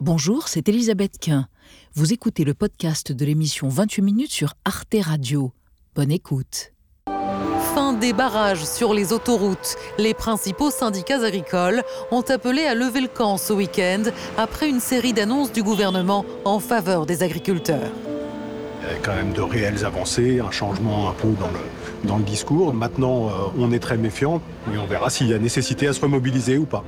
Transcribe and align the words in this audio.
Bonjour, 0.00 0.46
c'est 0.46 0.68
Elisabeth 0.68 1.18
Quint. 1.20 1.48
Vous 1.94 2.12
écoutez 2.12 2.44
le 2.44 2.54
podcast 2.54 3.10
de 3.10 3.24
l'émission 3.24 3.68
28 3.68 4.02
minutes 4.02 4.30
sur 4.30 4.54
Arte 4.64 4.94
Radio. 5.02 5.50
Bonne 5.96 6.12
écoute. 6.12 6.72
Fin 7.74 7.94
des 7.94 8.12
barrages 8.12 8.64
sur 8.64 8.94
les 8.94 9.12
autoroutes. 9.12 9.74
Les 9.98 10.14
principaux 10.14 10.70
syndicats 10.70 11.24
agricoles 11.24 11.82
ont 12.12 12.20
appelé 12.20 12.62
à 12.62 12.76
lever 12.76 13.00
le 13.00 13.08
camp 13.08 13.38
ce 13.38 13.52
week-end 13.52 14.04
après 14.36 14.68
une 14.68 14.78
série 14.78 15.14
d'annonces 15.14 15.50
du 15.50 15.64
gouvernement 15.64 16.24
en 16.44 16.60
faveur 16.60 17.04
des 17.04 17.24
agriculteurs. 17.24 17.90
Il 18.82 18.92
y 18.92 18.94
a 18.94 18.98
quand 19.00 19.16
même 19.16 19.32
de 19.32 19.40
réelles 19.40 19.84
avancées, 19.84 20.38
un 20.38 20.52
changement 20.52 21.10
un 21.10 21.12
peu 21.14 21.32
dans 21.32 21.48
le, 21.48 22.06
dans 22.08 22.18
le 22.18 22.24
discours. 22.24 22.72
Maintenant, 22.72 23.30
euh, 23.30 23.32
on 23.58 23.72
est 23.72 23.80
très 23.80 23.96
méfiant 23.96 24.40
et 24.72 24.78
on 24.78 24.86
verra 24.86 25.10
s'il 25.10 25.26
y 25.26 25.34
a 25.34 25.40
nécessité 25.40 25.88
à 25.88 25.92
se 25.92 26.00
remobiliser 26.00 26.56
ou 26.56 26.66
pas. 26.66 26.84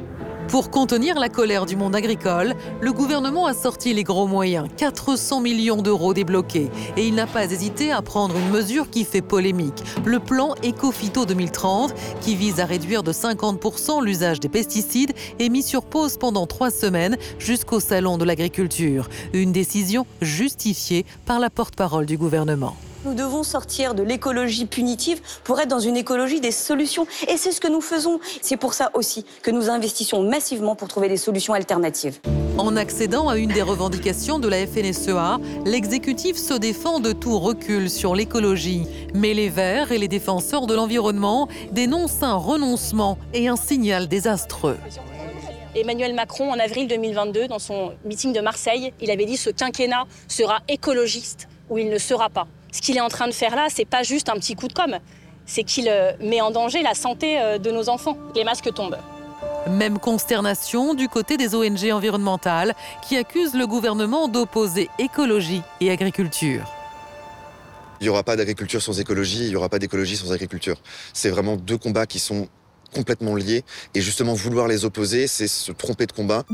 Pour 0.50 0.72
contenir 0.72 1.16
la 1.20 1.28
colère 1.28 1.64
du 1.64 1.76
monde 1.76 1.94
agricole, 1.94 2.56
le 2.80 2.92
gouvernement 2.92 3.46
a 3.46 3.54
sorti 3.54 3.94
les 3.94 4.02
gros 4.02 4.26
moyens, 4.26 4.66
400 4.76 5.40
millions 5.40 5.80
d'euros 5.80 6.12
débloqués. 6.12 6.70
Et 6.96 7.06
il 7.06 7.14
n'a 7.14 7.28
pas 7.28 7.44
hésité 7.44 7.92
à 7.92 8.02
prendre 8.02 8.36
une 8.36 8.50
mesure 8.50 8.90
qui 8.90 9.04
fait 9.04 9.22
polémique, 9.22 9.80
le 10.04 10.18
plan 10.18 10.56
Ecofito 10.64 11.24
2030, 11.24 11.94
qui 12.20 12.34
vise 12.34 12.58
à 12.58 12.64
réduire 12.64 13.04
de 13.04 13.12
50% 13.12 14.04
l'usage 14.04 14.40
des 14.40 14.48
pesticides 14.48 15.12
et 15.38 15.48
mis 15.50 15.62
sur 15.62 15.84
pause 15.84 16.16
pendant 16.16 16.48
trois 16.48 16.72
semaines 16.72 17.16
jusqu'au 17.38 17.78
Salon 17.78 18.18
de 18.18 18.24
l'agriculture. 18.24 19.08
Une 19.32 19.52
décision 19.52 20.04
justifiée 20.20 21.06
par 21.26 21.38
la 21.38 21.50
porte-parole 21.50 22.06
du 22.06 22.18
gouvernement. 22.18 22.74
Nous 23.06 23.14
devons 23.14 23.42
sortir 23.42 23.94
de 23.94 24.02
l'écologie 24.02 24.66
punitive 24.66 25.22
pour 25.42 25.58
être 25.58 25.68
dans 25.68 25.78
une 25.78 25.96
écologie 25.96 26.40
des 26.40 26.50
solutions. 26.50 27.06
Et 27.28 27.38
c'est 27.38 27.50
ce 27.50 27.58
que 27.58 27.68
nous 27.68 27.80
faisons. 27.80 28.20
C'est 28.42 28.58
pour 28.58 28.74
ça 28.74 28.90
aussi 28.92 29.24
que 29.42 29.50
nous 29.50 29.70
investissons 29.70 30.22
massivement 30.22 30.74
pour 30.74 30.88
trouver 30.88 31.08
des 31.08 31.16
solutions 31.16 31.54
alternatives. 31.54 32.20
En 32.58 32.76
accédant 32.76 33.30
à 33.30 33.38
une 33.38 33.48
des 33.48 33.62
revendications 33.62 34.38
de 34.38 34.48
la 34.48 34.66
FNSEA, 34.66 35.38
l'exécutif 35.64 36.36
se 36.36 36.52
défend 36.52 37.00
de 37.00 37.12
tout 37.12 37.38
recul 37.38 37.88
sur 37.88 38.14
l'écologie. 38.14 38.86
Mais 39.14 39.32
les 39.32 39.48
Verts 39.48 39.92
et 39.92 39.98
les 39.98 40.08
défenseurs 40.08 40.66
de 40.66 40.74
l'environnement 40.74 41.48
dénoncent 41.72 42.22
un 42.22 42.34
renoncement 42.34 43.16
et 43.32 43.48
un 43.48 43.56
signal 43.56 44.08
désastreux. 44.08 44.76
Emmanuel 45.74 46.14
Macron, 46.14 46.50
en 46.50 46.58
avril 46.58 46.86
2022, 46.86 47.48
dans 47.48 47.60
son 47.60 47.92
meeting 48.04 48.34
de 48.34 48.40
Marseille, 48.40 48.92
il 49.00 49.10
avait 49.10 49.24
dit 49.24 49.38
ce 49.38 49.48
quinquennat 49.48 50.04
sera 50.28 50.60
écologiste 50.68 51.48
ou 51.70 51.78
il 51.78 51.88
ne 51.88 51.96
sera 51.96 52.28
pas 52.28 52.46
ce 52.72 52.80
qu'il 52.80 52.96
est 52.96 53.00
en 53.00 53.08
train 53.08 53.26
de 53.26 53.32
faire 53.32 53.54
là, 53.56 53.66
c'est 53.68 53.84
pas 53.84 54.02
juste 54.02 54.28
un 54.28 54.34
petit 54.34 54.54
coup 54.54 54.68
de 54.68 54.72
com', 54.72 54.98
c'est 55.46 55.64
qu'il 55.64 55.88
euh, 55.88 56.12
met 56.20 56.40
en 56.40 56.50
danger 56.50 56.82
la 56.82 56.94
santé 56.94 57.40
euh, 57.40 57.58
de 57.58 57.70
nos 57.70 57.88
enfants. 57.88 58.16
Les 58.34 58.44
masques 58.44 58.72
tombent. 58.72 58.98
Même 59.68 59.98
consternation 59.98 60.94
du 60.94 61.08
côté 61.08 61.36
des 61.36 61.54
ONG 61.54 61.90
environnementales 61.92 62.74
qui 63.06 63.16
accusent 63.16 63.54
le 63.54 63.66
gouvernement 63.66 64.28
d'opposer 64.28 64.88
écologie 64.98 65.62
et 65.80 65.90
agriculture. 65.90 66.64
Il 68.00 68.04
n'y 68.04 68.08
aura 68.08 68.22
pas 68.22 68.36
d'agriculture 68.36 68.80
sans 68.80 68.98
écologie, 68.98 69.44
il 69.44 69.50
n'y 69.50 69.56
aura 69.56 69.68
pas 69.68 69.78
d'écologie 69.78 70.16
sans 70.16 70.32
agriculture. 70.32 70.76
C'est 71.12 71.28
vraiment 71.28 71.56
deux 71.56 71.76
combats 71.76 72.06
qui 72.06 72.18
sont 72.18 72.48
complètement 72.92 73.34
liés. 73.34 73.64
Et 73.94 74.00
justement, 74.00 74.34
vouloir 74.34 74.68
les 74.68 74.84
opposer, 74.84 75.26
c'est 75.26 75.48
se 75.48 75.72
tromper 75.72 76.06
de 76.06 76.12
combat. 76.12 76.44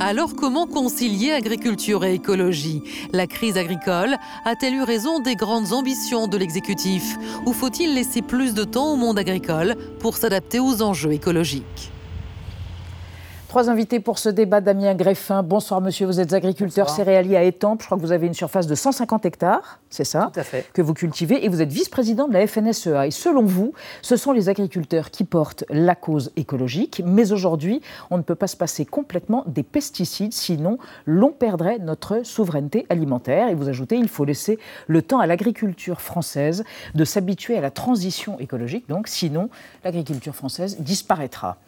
Alors 0.00 0.34
comment 0.34 0.66
concilier 0.66 1.32
agriculture 1.32 2.04
et 2.04 2.14
écologie? 2.14 2.82
La 3.12 3.26
crise 3.26 3.56
agricole 3.56 4.16
a-t-elle 4.44 4.74
eu 4.74 4.82
raison 4.82 5.20
des 5.20 5.36
grandes 5.36 5.72
ambitions 5.72 6.26
de 6.28 6.36
l'exécutif? 6.36 7.16
Ou 7.46 7.52
faut-il 7.52 7.94
laisser 7.94 8.22
plus 8.22 8.54
de 8.54 8.64
temps 8.64 8.92
au 8.92 8.96
monde 8.96 9.18
agricole 9.18 9.76
pour 10.00 10.16
s'adapter 10.16 10.60
aux 10.60 10.82
enjeux 10.82 11.12
écologiques? 11.12 11.92
Trois 13.52 13.68
invités 13.68 14.00
pour 14.00 14.18
ce 14.18 14.30
débat. 14.30 14.62
Damien 14.62 14.94
Greffin, 14.94 15.42
bonsoir 15.42 15.82
monsieur, 15.82 16.06
vous 16.06 16.20
êtes 16.20 16.32
agriculteur 16.32 16.88
céréalier 16.88 17.36
à 17.36 17.42
Étampes. 17.42 17.82
Je 17.82 17.84
crois 17.84 17.98
que 17.98 18.02
vous 18.02 18.12
avez 18.12 18.26
une 18.26 18.32
surface 18.32 18.66
de 18.66 18.74
150 18.74 19.26
hectares, 19.26 19.78
c'est 19.90 20.04
ça 20.04 20.30
Tout 20.32 20.40
à 20.40 20.42
fait. 20.42 20.64
Que 20.72 20.80
vous 20.80 20.94
cultivez 20.94 21.44
et 21.44 21.50
vous 21.50 21.60
êtes 21.60 21.70
vice-président 21.70 22.28
de 22.28 22.32
la 22.32 22.46
FNSEA. 22.46 23.06
Et 23.06 23.10
selon 23.10 23.42
vous, 23.42 23.74
ce 24.00 24.16
sont 24.16 24.32
les 24.32 24.48
agriculteurs 24.48 25.10
qui 25.10 25.24
portent 25.24 25.64
la 25.68 25.94
cause 25.94 26.32
écologique. 26.36 27.02
Mais 27.04 27.30
aujourd'hui, 27.30 27.82
on 28.10 28.16
ne 28.16 28.22
peut 28.22 28.34
pas 28.34 28.46
se 28.46 28.56
passer 28.56 28.86
complètement 28.86 29.44
des 29.46 29.62
pesticides, 29.62 30.32
sinon 30.32 30.78
l'on 31.04 31.30
perdrait 31.30 31.78
notre 31.78 32.24
souveraineté 32.24 32.86
alimentaire. 32.88 33.50
Et 33.50 33.54
vous 33.54 33.68
ajoutez, 33.68 33.96
il 33.96 34.08
faut 34.08 34.24
laisser 34.24 34.58
le 34.86 35.02
temps 35.02 35.18
à 35.18 35.26
l'agriculture 35.26 36.00
française 36.00 36.64
de 36.94 37.04
s'habituer 37.04 37.58
à 37.58 37.60
la 37.60 37.70
transition 37.70 38.38
écologique. 38.40 38.88
Donc 38.88 39.08
sinon, 39.08 39.50
l'agriculture 39.84 40.34
française 40.34 40.78
disparaîtra. 40.80 41.58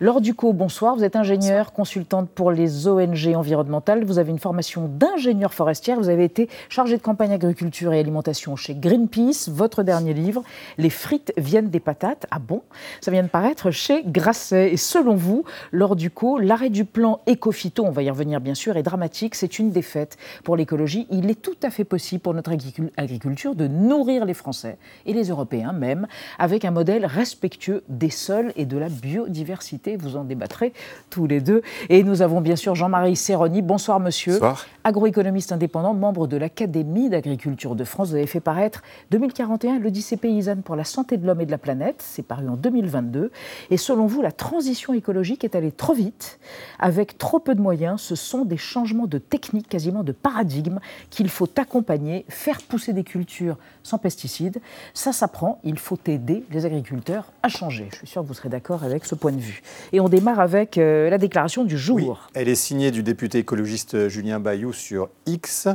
Laure 0.00 0.22
Ducot, 0.22 0.54
bonsoir. 0.54 0.96
Vous 0.96 1.04
êtes 1.04 1.14
un 1.14 1.25
ingénieure 1.26 1.72
consultante 1.72 2.30
pour 2.30 2.52
les 2.52 2.86
ONG 2.86 3.34
environnementales. 3.34 4.04
Vous 4.04 4.20
avez 4.20 4.30
une 4.30 4.38
formation 4.38 4.88
d'ingénieur 4.88 5.52
forestière. 5.52 5.98
Vous 5.98 6.08
avez 6.08 6.22
été 6.22 6.48
chargée 6.68 6.96
de 6.96 7.02
campagne 7.02 7.32
agriculture 7.32 7.92
et 7.92 7.98
alimentation 7.98 8.54
chez 8.54 8.74
Greenpeace. 8.74 9.48
Votre 9.48 9.82
dernier 9.82 10.14
livre, 10.14 10.44
Les 10.78 10.90
frites 10.90 11.32
viennent 11.36 11.68
des 11.68 11.80
patates. 11.80 12.26
Ah 12.30 12.38
bon? 12.38 12.62
Ça 13.00 13.10
vient 13.10 13.24
de 13.24 13.28
paraître 13.28 13.72
chez 13.72 14.04
Grasset. 14.04 14.72
Et 14.72 14.76
selon 14.76 15.16
vous, 15.16 15.44
lors 15.72 15.96
du 15.96 16.10
co, 16.10 16.38
l'arrêt 16.38 16.70
du 16.70 16.84
plan 16.84 17.20
Ecofito, 17.28 17.84
on 17.84 17.90
va 17.90 18.04
y 18.04 18.10
revenir 18.10 18.40
bien 18.40 18.54
sûr, 18.54 18.76
est 18.76 18.84
dramatique. 18.84 19.34
C'est 19.34 19.58
une 19.58 19.70
défaite 19.70 20.16
pour 20.44 20.56
l'écologie. 20.56 21.08
Il 21.10 21.28
est 21.28 21.42
tout 21.42 21.56
à 21.64 21.70
fait 21.70 21.84
possible 21.84 22.20
pour 22.20 22.34
notre 22.34 22.52
agriculture 22.96 23.56
de 23.56 23.66
nourrir 23.66 24.24
les 24.24 24.34
Français 24.34 24.78
et 25.06 25.12
les 25.12 25.30
Européens 25.30 25.72
même 25.72 26.06
avec 26.38 26.64
un 26.64 26.70
modèle 26.70 27.04
respectueux 27.04 27.82
des 27.88 28.10
sols 28.10 28.52
et 28.54 28.64
de 28.64 28.78
la 28.78 28.88
biodiversité. 28.88 29.96
Vous 29.96 30.16
en 30.16 30.22
débattrez 30.22 30.72
tous 31.16 31.26
les 31.26 31.40
deux. 31.40 31.62
Et 31.88 32.02
nous 32.02 32.20
avons 32.20 32.42
bien 32.42 32.56
sûr 32.56 32.74
Jean-Marie 32.74 33.16
Serroni. 33.16 33.62
Bonsoir, 33.62 34.00
monsieur. 34.00 34.34
Bonsoir. 34.34 34.66
Agroéconomiste 34.84 35.50
indépendant, 35.50 35.94
membre 35.94 36.26
de 36.26 36.36
l'Académie 36.36 37.08
d'agriculture 37.08 37.74
de 37.74 37.84
France. 37.84 38.10
Vous 38.10 38.16
avez 38.16 38.26
fait 38.26 38.38
paraître 38.38 38.82
2041 39.12 39.78
l'Odyssée 39.78 40.18
paysanne 40.18 40.62
pour 40.62 40.76
la 40.76 40.84
santé 40.84 41.16
de 41.16 41.26
l'homme 41.26 41.40
et 41.40 41.46
de 41.46 41.50
la 41.50 41.56
planète. 41.56 42.04
C'est 42.06 42.22
paru 42.22 42.50
en 42.50 42.56
2022. 42.56 43.32
Et 43.70 43.78
selon 43.78 44.04
vous, 44.04 44.20
la 44.20 44.30
transition 44.30 44.92
écologique 44.92 45.42
est 45.42 45.54
allée 45.56 45.72
trop 45.72 45.94
vite, 45.94 46.38
avec 46.78 47.16
trop 47.16 47.38
peu 47.38 47.54
de 47.54 47.62
moyens. 47.62 48.02
Ce 48.02 48.14
sont 48.14 48.44
des 48.44 48.58
changements 48.58 49.06
de 49.06 49.16
technique, 49.16 49.70
quasiment 49.70 50.04
de 50.04 50.12
paradigme, 50.12 50.80
qu'il 51.08 51.30
faut 51.30 51.48
accompagner, 51.56 52.26
faire 52.28 52.60
pousser 52.60 52.92
des 52.92 53.04
cultures 53.04 53.56
sans 53.82 53.96
pesticides. 53.96 54.60
Ça 54.92 55.12
s'apprend. 55.12 55.60
Il 55.64 55.78
faut 55.78 55.98
aider 56.08 56.44
les 56.50 56.66
agriculteurs 56.66 57.32
à 57.42 57.48
changer. 57.48 57.88
Je 57.92 57.96
suis 57.96 58.06
sûr 58.06 58.20
que 58.20 58.28
vous 58.28 58.34
serez 58.34 58.50
d'accord 58.50 58.84
avec 58.84 59.06
ce 59.06 59.14
point 59.14 59.32
de 59.32 59.40
vue. 59.40 59.62
Et 59.92 60.00
on 60.00 60.10
démarre 60.10 60.40
avec 60.40 60.76
euh, 60.76 61.05
la 61.10 61.18
déclaration 61.18 61.64
du 61.64 61.78
jour. 61.78 62.28
elle 62.34 62.48
est 62.48 62.54
signée 62.54 62.90
du 62.90 63.02
député 63.02 63.38
écologiste 63.38 64.08
Julien 64.08 64.40
Bayou 64.40 64.72
sur 64.72 65.08
X. 65.26 65.68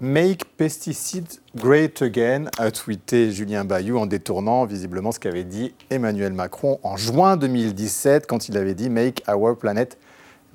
Make 0.00 0.44
pesticides 0.56 1.40
great 1.56 2.02
again, 2.02 2.44
a 2.58 2.70
tweeté 2.70 3.32
Julien 3.32 3.64
Bayou 3.64 3.98
en 3.98 4.06
détournant 4.06 4.64
visiblement 4.64 5.10
ce 5.10 5.18
qu'avait 5.18 5.42
dit 5.42 5.74
Emmanuel 5.90 6.32
Macron 6.32 6.78
en 6.84 6.96
juin 6.96 7.36
2017 7.36 8.28
quand 8.28 8.48
il 8.48 8.56
avait 8.56 8.74
dit 8.74 8.90
Make 8.90 9.24
our 9.28 9.58
planet 9.58 9.98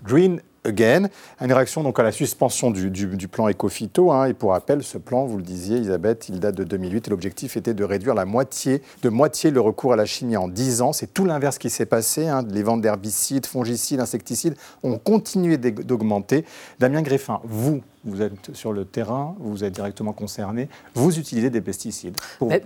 green 0.01 0.39
again. 0.65 1.09
Une 1.41 1.53
réaction 1.53 1.83
donc 1.83 1.99
à 1.99 2.03
la 2.03 2.11
suspension 2.11 2.71
du, 2.71 3.27
plan 3.27 3.49
Ecofito. 3.49 4.11
Hein. 4.11 4.25
Et 4.25 4.33
pour 4.33 4.51
rappel, 4.51 4.83
ce 4.83 4.97
plan, 4.97 5.25
vous 5.25 5.37
le 5.37 5.43
disiez, 5.43 5.77
Elisabeth, 5.77 6.29
il 6.29 6.39
date 6.39 6.55
de 6.55 6.63
2008 6.63 7.07
et 7.07 7.09
l'objectif 7.09 7.57
était 7.57 7.73
de 7.73 7.83
réduire 7.83 8.13
la 8.13 8.25
moitié, 8.25 8.81
de 9.01 9.09
moitié 9.09 9.51
le 9.51 9.61
recours 9.61 9.93
à 9.93 9.95
la 9.95 10.05
chimie 10.05 10.37
en 10.37 10.47
10 10.47 10.81
ans. 10.81 10.93
C'est 10.93 11.13
tout 11.13 11.25
l'inverse 11.25 11.57
qui 11.57 11.69
s'est 11.69 11.85
passé. 11.85 12.27
Hein. 12.27 12.45
Les 12.49 12.63
ventes 12.63 12.81
d'herbicides, 12.81 13.45
fongicides, 13.45 13.99
insecticides 13.99 14.55
ont 14.83 14.97
continué 14.97 15.57
d'augmenter. 15.57 16.45
Damien 16.79 17.01
Greffin, 17.01 17.39
vous, 17.43 17.81
vous 18.05 18.21
êtes 18.21 18.53
sur 18.53 18.73
le 18.73 18.85
terrain, 18.85 19.35
vous 19.39 19.63
êtes 19.63 19.73
directement 19.73 20.13
concerné, 20.13 20.69
vous 20.93 21.19
utilisez 21.19 21.49
des 21.49 21.61
pesticides. 21.61 22.15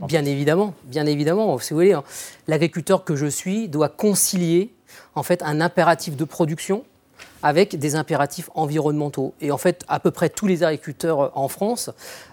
bien 0.08 0.26
évidemment, 0.26 0.74
bien 0.86 1.06
évidemment. 1.06 1.58
Si 1.60 1.74
vous 1.74 1.80
voulez, 1.80 1.94
hein, 1.94 2.04
l'agriculteur 2.48 3.04
que 3.04 3.16
je 3.16 3.28
suis 3.28 3.68
doit 3.68 3.90
concilier 3.90 4.74
en 5.16 5.24
fait 5.24 5.42
un 5.44 5.62
impératif 5.62 6.16
de 6.16 6.24
production 6.24 6.84
avec 7.44 7.78
des 7.78 7.96
impératifs 7.96 8.50
environnementaux. 8.56 9.34
Et 9.42 9.52
en 9.52 9.58
fait, 9.58 9.84
à 9.88 10.00
peu 10.00 10.12
près 10.12 10.30
tous 10.30 10.48
les 10.48 10.64
agriculteurs 10.64 11.22
euh, 11.22 11.30
en 11.36 11.48
France 11.48 11.90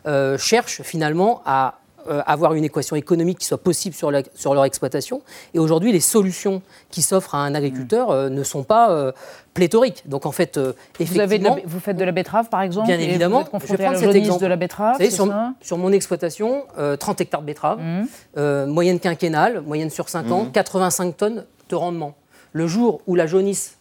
euh, 0.06 0.38
cherchent 0.38 0.82
finalement 0.82 1.43
à 1.44 1.79
euh, 2.06 2.20
avoir 2.26 2.53
une 2.53 2.64
équation 2.64 2.97
économique 2.97 3.38
qui 3.38 3.47
soit 3.47 3.62
possible 3.62 3.94
sur, 3.94 4.12
sur 4.35 4.55
leur 4.55 4.64
exploitation. 4.67 5.23
Et 5.55 5.58
aujourd'hui, 5.58 5.91
les 5.91 6.00
solutions 6.00 6.61
qui 6.91 7.00
s'offrent 7.00 7.35
à 7.35 7.38
un 7.38 7.55
agriculteur 7.55 8.29
ne 8.29 8.43
sont 8.43 8.62
pas 8.62 9.14
pléthoriques. 9.55 10.03
Donc 10.06 10.26
en 10.26 10.32
fait, 10.32 10.61
effectivement... 11.00 11.56
Vous, 11.64 11.81
faites 11.81 11.97
de 11.97 12.05
la 12.05 12.12
betterave, 12.12 12.50
par 12.50 12.61
exemple 12.61 12.88
Bien 12.88 12.99
évidemment. 12.99 13.44
Vous 13.50 13.56
êtes 13.56 13.70
je 13.70 13.82
prends 13.82 13.94
cet 13.94 14.14
exemple. 14.14 14.43
de 14.43 14.47
la 14.47 14.56
betterave, 14.56 15.03
sur, 15.08 15.32
sur, 15.62 15.79
mon 15.79 15.93
exploitation, 15.93 16.64
30 16.99 17.23
hectares 17.23 17.41
de 17.41 17.47
betterave, 17.47 17.81
mmh. 17.81 18.67
moyenne 18.67 19.00
quinquennale, 19.00 19.62
moyenne 19.62 19.88
sur 19.88 20.11
5 20.11 20.31
ans, 20.31 20.47
85 20.53 21.06
mmh. 21.06 21.12
tonnes 21.14 21.44
de 21.70 21.75
rendement. 21.75 22.14
Le 22.53 22.67
jour 22.67 23.00
où 23.06 23.14
la 23.14 23.26
jaunisse 23.26 23.79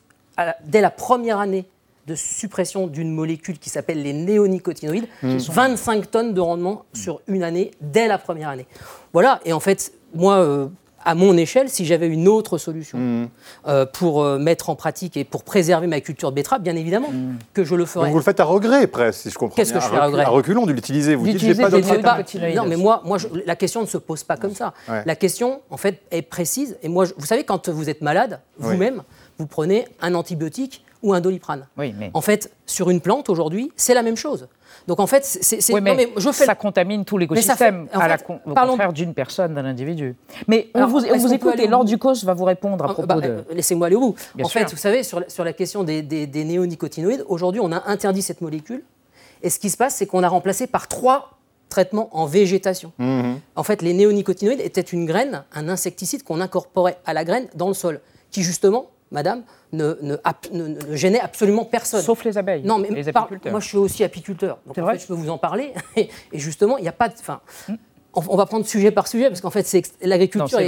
dès 0.66 0.82
la 0.82 0.90
première 0.92 1.40
année 1.40 1.66
de 2.08 2.16
suppression 2.16 2.88
d'une 2.88 3.12
molécule 3.14 3.58
qui 3.60 3.70
s'appelle 3.70 4.02
les 4.04 4.12
néonicotinoïdes, 4.14 5.08
25 5.24 6.04
mmh. 6.04 6.06
tonnes 6.08 6.34
de 6.34 6.42
rendement 6.42 6.84
sur 6.94 7.22
une 7.28 7.44
année 7.44 7.72
dès 7.80 8.08
la 8.08 8.18
première 8.18 8.50
année. 8.50 8.66
Voilà, 9.14 9.40
et 9.46 9.54
en 9.54 9.62
fait, 9.62 9.94
moi, 10.14 10.36
euh, 10.40 10.68
à 11.06 11.16
mon 11.16 11.36
échelle, 11.38 11.70
si 11.70 11.86
j'avais 11.86 12.08
une 12.08 12.28
autre 12.28 12.58
solution 12.58 12.98
Mhm. 12.98 13.30
euh, 13.68 13.86
pour 13.86 14.24
euh, 14.24 14.38
mettre 14.38 14.70
en 14.70 14.76
pratique 14.76 15.18
et 15.18 15.24
pour 15.24 15.44
préserver 15.44 15.88
ma 15.88 16.00
culture 16.02 16.32
de 16.32 16.36
betterave, 16.36 16.62
bien 16.62 16.76
évidemment 16.76 17.10
que 17.54 17.64
je 17.64 17.76
le 17.76 17.86
ferais. 17.86 18.06
Donc 18.06 18.12
vous 18.14 18.20
le 18.20 18.24
faites 18.24 18.40
à 18.40 18.46
regret, 18.46 18.88
presque, 18.88 19.22
si 19.22 19.30
je 19.30 19.38
comprends 19.38 19.56
Qu'est-ce 19.56 19.74
que 19.74 19.80
je 19.80 19.88
fais 19.88 19.98
à 19.98 20.06
regret 20.06 20.24
À 20.24 20.30
reculons 20.30 20.66
de 20.66 20.72
l'utiliser. 20.72 21.16
Vous 21.16 21.26
dites, 21.26 21.40
j'ai 21.40 21.56
pas 21.56 21.70
d'autre 21.70 22.56
non, 22.56 22.66
mais 22.66 22.76
moi, 22.78 23.02
moi 23.06 23.18
je- 23.18 23.28
la 23.46 23.56
question 23.56 23.82
ne 23.82 23.86
se 23.88 23.98
pose 23.98 24.24
pas 24.24 24.38
comme 24.38 24.54
ça. 24.56 24.74
Ouais. 24.90 25.04
La 25.06 25.16
question, 25.16 25.62
en 25.70 25.78
fait, 25.78 26.02
est 26.12 26.22
précise. 26.22 26.78
Et 26.84 26.90
moi, 26.90 27.06
je- 27.06 27.14
vous 27.18 27.26
savez, 27.26 27.44
quand 27.44 27.70
vous 27.70 27.90
êtes 27.90 28.02
malade, 28.02 28.40
Oui. 28.60 28.78
Vous 29.38 29.48
prenez 29.48 29.88
un 30.02 30.14
antibiotique 30.16 30.84
ou 31.02 31.14
un 31.14 31.20
doliprane. 31.22 31.68
Oui, 31.78 31.94
mais, 31.98 32.12
En 32.14 32.22
fait, 32.22 32.52
sur 32.66 32.90
une 32.90 33.02
plante, 33.02 33.30
aujourd'hui, 33.30 33.72
c'est 33.76 33.94
la 33.94 34.04
même 34.04 34.16
chose. 34.16 34.48
Donc, 34.88 35.00
en 35.02 35.08
fait, 35.08 35.26
c'est... 35.26 35.44
c'est- 35.62 35.74
Oui, 35.74 35.82
non, 35.82 35.96
mais 35.96 36.10
je 36.18 36.32
fais 36.32 36.46
ça 36.46 36.56
contamine 36.56 37.04
tout 37.06 37.18
l'écosystème, 37.18 37.88
fait- 37.92 37.98
la 38.08 38.18
con- 38.18 38.40
au 38.46 38.54
parlons- 38.54 38.72
contraire 38.72 38.94
d'une 38.94 39.14
personne, 39.14 39.54
d'un 39.54 39.66
individu. 39.66 40.16
Mais 40.48 40.70
on 40.74 40.78
Alors, 40.80 40.90
vous, 40.90 41.06
on 41.06 41.18
vous 41.18 41.34
écoute 41.34 41.54
aller 41.54 41.64
et 41.64 41.68
au 41.68 41.72
Laure 41.72 41.86
Ducos 41.86 42.24
va 42.24 42.34
vous 42.34 42.46
répondre 42.46 42.84
à 42.86 42.88
Ah, 42.90 42.94
propos 42.94 43.08
bah, 43.08 43.16
de... 43.20 43.28
euh, 43.30 43.42
Laissez-moi 43.54 43.88
aller 43.88 43.96
au 43.98 44.00
bout. 44.00 44.16
Bien 44.36 44.46
en 44.46 44.50
sûr. 44.50 44.62
fait, 44.62 44.72
vous 44.72 44.78
savez, 44.78 45.04
sur 45.04 45.20
la, 45.20 45.30
sur 45.30 45.44
la 45.44 45.52
question 45.54 45.84
des, 45.84 46.02
des- 46.02 46.26
des 46.26 46.44
néonicotinoïdes, 46.46 47.26
aujourd'hui, 47.28 47.60
on 47.62 47.72
a 47.74 47.84
interdit 47.90 48.22
cette 48.22 48.42
molécule. 48.42 48.84
Et 49.42 49.50
ce 49.50 49.60
qui 49.60 49.70
se 49.70 49.76
passe, 49.78 49.96
c'est 49.96 50.06
qu'on 50.08 50.24
a 50.24 50.30
remplacé 50.30 50.68
par 50.68 50.88
trois 50.88 51.32
traitements 51.68 52.10
en 52.18 52.26
végétation. 52.26 52.94
Mhm. 52.98 53.40
En 53.58 53.64
fait, 53.64 53.82
les 53.82 53.94
néonicotinoïdes 53.94 54.62
étaient 54.62 54.80
une 54.82 55.06
graine, 55.06 55.44
un 55.54 55.68
insecticide 55.68 56.24
qu'on 56.24 56.40
incorporait 56.40 56.98
à 57.06 57.14
la 57.14 57.26
graine 57.26 57.48
dans 57.56 57.68
le 57.68 57.74
sol, 57.74 58.00
qui 58.32 58.42
justement, 58.42 58.88
madame, 59.14 59.44
ne, 59.72 59.96
ne, 60.02 60.18
ap- 60.26 60.48
ne- 60.52 60.68
ne 60.68 60.96
gênait 60.96 61.20
absolument 61.22 61.64
personne. 61.64 62.02
Sauf 62.02 62.26
les 62.26 62.38
abeilles, 62.38 62.64
Non, 62.64 62.80
mais 62.80 62.90
les 62.90 63.12
par- 63.14 63.30
moi, 63.50 63.60
je 63.62 63.68
suis 63.68 63.78
aussi 63.78 64.04
apiculteur. 64.04 64.58
Donc, 64.66 64.76
C'est 64.76 64.82
en 64.82 64.86
vrai 64.86 64.96
fait, 64.96 65.00
je 65.04 65.08
peux 65.08 65.14
vous 65.14 65.30
en 65.30 65.38
parler. 65.38 65.74
Et, 65.96 66.10
justement, 66.34 66.78
il 66.78 66.82
n'y 66.82 66.90
a 66.90 66.94
pas 66.94 67.08
de. 67.08 67.14
Enfin, 67.20 67.40
on, 68.16 68.22
on 68.28 68.36
va 68.36 68.46
prendre 68.46 68.66
sujet 68.66 68.92
par 68.92 69.08
sujet, 69.08 69.30
parce 69.30 69.40
qu'en 69.42 69.50
fait, 69.52 69.66
l'agriculture 70.02 70.60
est 70.60 70.68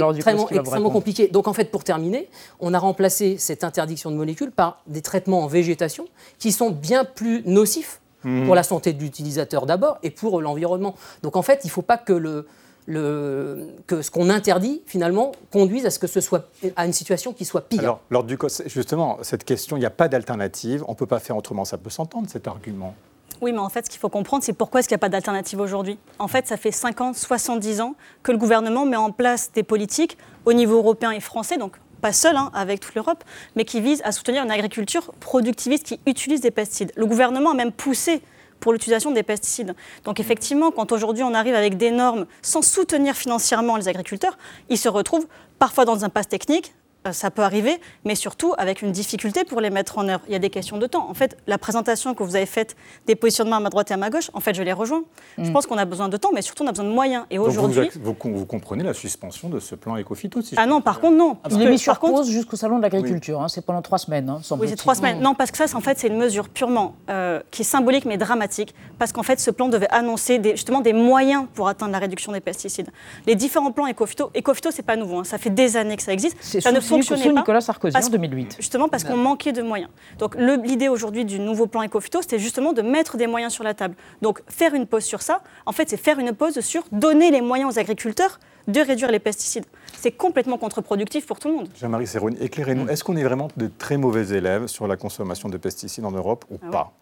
extrêmement, 0.56 0.90
compliquée. 0.90 1.28
Donc, 1.28 1.46
en 1.48 1.52
fait, 1.52 1.70
pour 1.70 1.84
terminer, 1.84 2.28
on 2.60 2.72
a 2.72 2.78
remplacé 2.78 3.36
cette 3.38 3.64
interdiction 3.64 4.10
de 4.10 4.16
molécules 4.16 4.50
par 4.52 4.80
des 4.86 5.02
traitements 5.02 5.42
en 5.42 5.46
végétation 5.46 6.06
qui 6.38 6.52
sont 6.52 6.70
bien 6.70 7.04
plus 7.04 7.42
nocifs 7.44 8.00
Hmm. 8.24 8.46
pour 8.46 8.54
la 8.56 8.62
santé 8.64 8.92
de 8.94 9.00
l'utilisateur 9.00 9.66
d'abord 9.66 9.98
et 10.02 10.10
pour 10.10 10.40
l'environnement. 10.40 10.96
Donc, 11.22 11.36
en 11.36 11.42
fait, 11.42 11.60
il 11.62 11.66
ne 11.68 11.70
faut 11.72 11.82
pas 11.82 11.98
que 11.98 12.14
le. 12.14 12.46
Le, 12.88 13.66
que 13.88 14.00
ce 14.00 14.12
qu'on 14.12 14.30
interdit 14.30 14.80
finalement 14.86 15.32
conduise 15.50 15.86
à 15.86 15.90
ce 15.90 15.98
que 15.98 16.06
ce 16.06 16.20
soit 16.20 16.48
à 16.76 16.86
une 16.86 16.92
situation 16.92 17.32
qui 17.32 17.44
soit 17.44 17.68
pire. 17.68 17.80
Alors, 17.80 18.00
Lord 18.10 18.24
Ducos, 18.24 18.62
justement, 18.66 19.18
cette 19.22 19.44
question, 19.44 19.76
il 19.76 19.80
n'y 19.80 19.86
a 19.86 19.90
pas 19.90 20.06
d'alternative. 20.06 20.84
On 20.86 20.92
ne 20.92 20.96
peut 20.96 21.06
pas 21.06 21.18
faire 21.18 21.36
autrement. 21.36 21.64
Ça 21.64 21.78
peut 21.78 21.90
s'entendre, 21.90 22.28
cet 22.30 22.46
argument. 22.46 22.94
Oui, 23.40 23.52
mais 23.52 23.58
en 23.58 23.68
fait, 23.68 23.86
ce 23.86 23.90
qu'il 23.90 24.00
faut 24.00 24.08
comprendre, 24.08 24.42
c'est 24.44 24.52
pourquoi 24.52 24.80
est-ce 24.80 24.88
qu'il 24.88 24.94
n'y 24.94 25.00
a 25.00 25.04
pas 25.06 25.08
d'alternative 25.08 25.60
aujourd'hui? 25.60 25.98
En 26.18 26.28
fait, 26.28 26.46
ça 26.46 26.56
fait 26.56 26.70
50, 26.70 27.16
70 27.16 27.80
ans 27.80 27.94
que 28.22 28.32
le 28.32 28.38
gouvernement 28.38 28.86
met 28.86 28.96
en 28.96 29.10
place 29.10 29.50
des 29.52 29.62
politiques 29.62 30.16
au 30.44 30.52
niveau 30.52 30.76
européen 30.76 31.10
et 31.10 31.20
français, 31.20 31.58
donc 31.58 31.76
pas 32.00 32.12
seul 32.12 32.36
hein, 32.36 32.50
avec 32.54 32.80
toute 32.80 32.94
l'Europe, 32.94 33.24
mais 33.56 33.64
qui 33.64 33.80
visent 33.80 34.02
à 34.04 34.12
soutenir 34.12 34.44
une 34.44 34.50
agriculture 34.50 35.12
productiviste 35.20 35.84
qui 35.84 36.00
utilise 36.06 36.40
des 36.40 36.50
pesticides. 36.50 36.92
Le 36.96 37.06
gouvernement 37.06 37.50
a 37.50 37.54
même 37.54 37.72
poussé 37.72 38.22
pour 38.60 38.72
l'utilisation 38.72 39.10
des 39.10 39.22
pesticides. 39.22 39.74
Donc 40.04 40.20
effectivement, 40.20 40.70
quand 40.70 40.92
aujourd'hui 40.92 41.22
on 41.22 41.34
arrive 41.34 41.54
avec 41.54 41.76
des 41.76 41.90
normes 41.90 42.26
sans 42.42 42.62
soutenir 42.62 43.14
financièrement 43.14 43.76
les 43.76 43.88
agriculteurs, 43.88 44.38
ils 44.68 44.78
se 44.78 44.88
retrouvent 44.88 45.26
parfois 45.58 45.84
dans 45.84 46.04
un 46.04 46.08
passe 46.08 46.28
technique, 46.28 46.74
ça 47.12 47.30
peut 47.30 47.42
arriver, 47.42 47.80
mais 48.04 48.14
surtout 48.14 48.54
avec 48.58 48.82
une 48.82 48.92
difficulté 48.92 49.44
pour 49.44 49.60
les 49.60 49.70
mettre 49.70 49.98
en 49.98 50.08
œuvre. 50.08 50.22
Il 50.28 50.32
y 50.32 50.36
a 50.36 50.38
des 50.38 50.50
questions 50.50 50.78
de 50.78 50.86
temps. 50.86 51.08
En 51.08 51.14
fait, 51.14 51.36
la 51.46 51.58
présentation 51.58 52.14
que 52.14 52.22
vous 52.22 52.36
avez 52.36 52.46
faite 52.46 52.76
des 53.06 53.14
positionnements 53.14 53.56
à 53.56 53.60
ma 53.60 53.70
droite 53.70 53.90
et 53.90 53.94
à 53.94 53.96
ma 53.96 54.10
gauche, 54.10 54.30
en 54.34 54.40
fait, 54.40 54.54
je 54.54 54.62
les 54.62 54.72
rejoins. 54.72 55.02
Je 55.38 55.50
pense 55.50 55.66
qu'on 55.66 55.78
a 55.78 55.84
besoin 55.84 56.08
de 56.08 56.16
temps, 56.16 56.30
mais 56.34 56.42
surtout 56.42 56.62
on 56.64 56.66
a 56.66 56.72
besoin 56.72 56.86
de 56.86 56.90
moyens. 56.90 57.24
Et 57.30 57.38
vous, 57.38 57.44
aujourd'hui... 57.46 57.90
vous, 58.00 58.16
vous 58.24 58.46
comprenez 58.46 58.84
la 58.84 58.94
suspension 58.94 59.48
de 59.48 59.60
ce 59.60 59.74
plan 59.74 59.96
éco-phyto 59.96 60.42
si 60.42 60.54
Ah 60.58 60.66
non, 60.66 60.76
dire. 60.76 60.84
par 60.84 61.00
contre, 61.00 61.16
non. 61.16 61.36
Il 61.50 61.62
est 61.62 61.70
mis 61.70 61.78
sur 61.78 61.98
pause 61.98 62.28
jusqu'au 62.30 62.56
salon 62.56 62.78
de 62.78 62.82
l'agriculture. 62.82 63.40
hein, 63.42 63.48
c'est 63.48 63.64
pendant 63.64 63.82
trois 63.82 63.98
semaines. 63.98 64.28
Hein, 64.28 64.40
Oui, 64.58 64.68
c'est 64.68 64.76
trois 64.76 64.94
semaines. 64.94 65.20
Non, 65.20 65.34
parce 65.34 65.50
que 65.50 65.56
ça, 65.58 65.66
c'est- 65.66 65.74
en 65.76 65.80
fait, 65.80 65.98
c'est 65.98 66.08
une 66.08 66.16
mesure 66.16 66.48
purement 66.48 66.94
euh, 67.10 67.40
qui 67.50 67.62
est 67.62 67.64
symbolique 67.64 68.04
mais 68.04 68.16
dramatique, 68.16 68.74
parce 68.98 69.12
qu'en 69.12 69.22
fait, 69.22 69.40
ce 69.40 69.50
plan 69.50 69.68
devait 69.68 69.88
annoncer 69.90 70.38
des- 70.38 70.52
justement 70.52 70.80
des 70.80 70.92
moyens 70.92 71.46
pour 71.54 71.68
atteindre 71.68 71.92
la 71.92 71.98
réduction 71.98 72.32
des 72.32 72.40
pesticides. 72.40 72.88
Les 73.26 73.34
différents 73.34 73.72
plans 73.72 73.86
éco-phyto, 73.86 74.30
éco-phyto, 74.34 74.70
c'est 74.70 74.82
pas 74.82 74.96
nouveau, 74.96 75.18
hein, 75.20 75.24
ça 75.24 75.38
fait 75.38 75.50
des 75.50 75.76
années 75.76 75.96
que 75.96 76.02
ça 76.02 76.12
existe. 76.12 76.36
C'est 76.40 76.60
Ça 76.60 76.72
ne 76.72 76.80
fonctionnait 76.98 77.22
sous 77.24 77.34
pas. 77.34 77.40
Nicolas 77.40 77.60
Sarkozy 77.60 77.92
parce 77.92 78.06
en 78.06 78.10
que- 78.10 78.16
2008. 78.16 78.56
Justement 78.58 78.88
parce 78.88 79.04
qu'on 79.04 79.16
manquait 79.16 79.52
de 79.52 79.62
moyens. 79.62 79.90
Donc 80.18 80.36
l'idée 80.36 80.88
aujourd'hui 80.88 81.24
du 81.24 81.38
nouveau 81.38 81.66
plan 81.66 81.82
éco-phyto, 81.82 82.22
c'était 82.22 82.38
justement 82.38 82.72
de 82.72 82.82
mettre 82.82 83.16
des 83.16 83.26
moyens 83.26 83.52
sur 83.52 83.64
la 83.64 83.74
table. 83.74 83.94
Donc 84.22 84.42
faire 84.48 84.74
une 84.74 84.86
pause 84.86 85.04
sur 85.04 85.22
ça, 85.22 85.42
en 85.66 85.72
fait, 85.72 85.88
c'est 85.90 85.96
faire 85.96 86.18
une 86.18 86.32
pause 86.32 86.60
sur 86.60 86.82
donner 86.92 87.30
les 87.30 87.40
moyens 87.40 87.74
aux 87.74 87.78
agriculteurs 87.78 88.38
de 88.68 88.80
réduire 88.80 89.10
les 89.12 89.20
pesticides. 89.20 89.64
C'est 89.96 90.10
complètement 90.10 90.58
contre-productif 90.58 91.24
pour 91.26 91.38
tout 91.38 91.48
le 91.48 91.54
monde. 91.54 91.68
Jean-Marie 91.80 92.06
Serroni, 92.06 92.36
éclairez-nous. 92.40 92.88
Est-ce 92.88 93.04
qu'on 93.04 93.16
est 93.16 93.22
vraiment 93.22 93.48
de 93.56 93.68
très 93.68 93.96
mauvais 93.96 94.36
élèves 94.36 94.66
sur 94.66 94.86
la 94.88 94.96
consommation 94.96 95.48
de 95.48 95.56
pesticides 95.56 96.04
en 96.04 96.10
Europe 96.10 96.44
ou 96.50 96.58
Ah 96.62 96.64
ouais. 96.66 96.70
pas? 96.72 96.92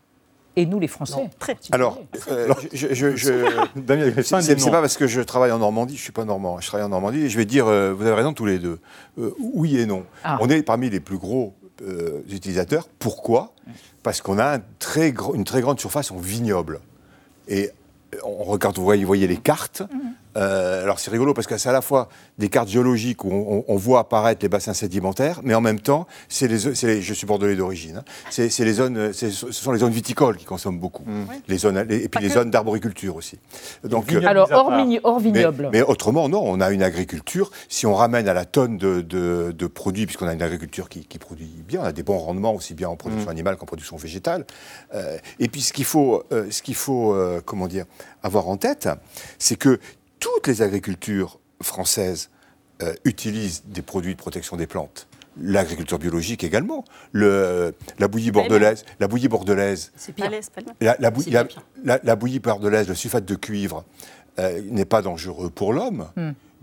Et 0.57 0.67
nous, 0.67 0.79
les 0.79 0.87
Français. 0.89 1.29
Très. 1.39 1.57
Alors, 1.73 1.99
euh, 2.31 2.53
je, 2.73 2.95
je- 2.95 3.17
c'est 4.41 4.61
non. 4.67 4.71
pas 4.71 4.81
parce 4.81 4.97
que 4.97 5.07
je 5.07 5.21
travaille 5.21 5.51
en 5.53 5.59
Normandie, 5.59 5.97
je 5.97 6.03
suis 6.03 6.13
pas 6.13 6.25
normand, 6.25 6.61
je 6.61 6.67
travaille 6.69 6.87
en 6.87 6.91
Normandie, 6.91 7.23
et 7.25 7.29
je 7.29 7.37
vais 7.37 7.45
dire, 7.45 7.67
euh, 7.67 7.93
vous 7.93 8.05
avez 8.07 8.15
raison 8.15 8.33
tous 8.33 8.47
les 8.47 8.59
deux, 8.59 8.79
Euh, 9.19 9.31
oui 9.41 9.79
et 9.79 9.87
non. 9.87 10.05
Ah. 10.23 10.39
On 10.41 10.49
est 10.49 10.63
parmi 10.63 10.91
les 10.91 11.01
plus 11.01 11.19
gros 11.19 11.55
euh, 11.83 12.21
utilisateurs. 12.31 12.89
Pourquoi? 13.01 13.53
Parce 14.05 14.21
qu'on 14.21 14.39
a 14.39 14.57
un 14.57 14.61
très 14.79 15.11
gros- 15.13 15.35
une 15.35 15.45
très 15.45 15.61
grande 15.61 15.81
surface 15.81 16.11
en 16.13 16.19
vignoble. 16.19 16.81
Et 17.49 17.71
on 18.25 18.45
regarde, 18.45 18.77
vous 18.77 18.85
voyez, 18.85 19.03
vous 19.03 19.09
voyez 19.09 19.27
les 19.27 19.37
cartes. 19.39 19.83
Euh, 20.37 20.83
alors 20.83 20.99
c'est 20.99 21.11
rigolo 21.11 21.33
parce 21.35 21.47
que 21.47 21.57
c'est 21.59 21.69
à 21.69 21.73
la 21.73 21.81
fois 21.83 22.09
des 22.39 22.49
cartes 22.49 22.69
géologiques 22.69 23.25
où 23.25 23.31
on, 23.31 23.59
on- 23.59 23.65
on 23.69 23.77
voit 23.77 24.01
apparaître 24.01 24.41
les 24.43 24.49
bassins 24.49 24.75
sédimentaires, 24.75 25.41
mais 25.45 25.55
en 25.55 25.61
même 25.61 25.81
temps, 25.81 26.07
c'est 26.29 26.49
les, 26.49 26.59
je 27.03 27.15
suis 27.15 27.27
bordelais 27.27 27.57
d'origine, 27.57 27.99
hein. 27.99 28.05
c'est 28.31 28.49
c'est 28.49 28.65
les 28.65 28.73
zones, 28.75 29.13
ce 29.13 29.31
sont 29.31 29.73
les 29.73 29.79
zones 29.79 29.93
viticoles 29.93 30.37
qui 30.37 30.45
consomment 30.45 30.79
beaucoup, 30.81 31.05
les 31.49 31.59
zones, 31.59 31.79
les- 31.89 31.97
et 31.97 32.01
puis 32.01 32.09
Pas 32.09 32.21
les 32.21 32.29
que. 32.29 32.35
zones 32.35 32.51
d'arboriculture 32.51 33.17
aussi. 33.17 33.39
Donc, 33.85 34.05
euh, 34.05 34.19
vignoble. 34.19 34.27
Alors, 34.27 34.49
hors, 35.05 35.21
vignoble. 35.21 35.69
mais 35.73 35.83
autrement, 35.83 36.29
non, 36.29 36.43
on 36.45 36.61
a 36.61 36.71
une 36.71 36.83
agriculture. 36.83 37.51
Si 37.69 37.87
on 37.87 37.95
ramène 37.95 38.29
à 38.29 38.35
la 38.35 38.45
tonne 38.45 38.77
de, 38.79 39.01
de- 39.01 39.53
de 39.57 39.67
produits, 39.67 40.07
puisqu'on 40.07 40.27
a 40.27 40.33
une 40.35 40.43
agriculture 40.43 40.89
qui, 40.89 41.05
qui 41.07 41.19
produit 41.19 41.51
bien, 41.67 41.81
on 41.81 41.85
a 41.85 41.93
des 41.93 42.03
bons 42.03 42.19
rendements 42.19 42.55
aussi 42.55 42.75
bien 42.75 42.89
en 42.89 42.97
production 42.97 43.31
animale 43.31 43.57
qu'en 43.57 43.67
production 43.67 43.97
végétale. 43.97 44.45
Euh, 44.95 45.17
et 45.39 45.49
puis 45.49 45.61
ce 45.63 45.73
qu'il 45.73 45.85
faut, 45.85 46.25
euh, 46.33 46.47
ce 46.51 46.63
qu'il 46.63 46.75
faut 46.75 47.15
euh, 47.15 47.41
comment 47.45 47.69
dire, 47.69 47.85
avoir 48.23 48.49
en 48.49 48.57
tête, 48.57 48.89
c'est 49.39 49.57
que 49.57 49.79
toutes 50.21 50.47
les 50.47 50.63
agricultures 50.63 51.39
françaises 51.63 52.31
euh, 52.83 52.95
utilisent 53.05 53.63
des 53.67 53.83
produits 53.83 54.15
de 54.15 54.19
protection 54.21 54.57
des 54.57 54.67
plantes. 54.67 55.07
L'agriculture 55.41 55.99
biologique 55.99 56.45
également. 56.45 56.85
Le, 57.13 57.75
la 57.99 58.07
bouillie 58.09 58.31
bordelaise, 58.31 58.85
la 59.01 59.09
bouillie 59.09 59.29
bordelaise, 59.29 59.93
C'est 59.97 60.13
pire. 60.13 60.27
la, 60.81 60.97
la 61.01 61.11
bouillie- 61.11 61.31
la- 61.33 61.47
la- 61.85 62.01
bordelaise, 62.41 62.87
le 62.89 62.95
sulfate 62.95 63.25
de 63.25 63.35
cuivre, 63.35 63.85
euh, 64.39 64.61
n'est 64.71 64.85
pas 64.85 65.03
dangereux 65.03 65.51
pour 65.51 65.73
l'homme, 65.73 66.09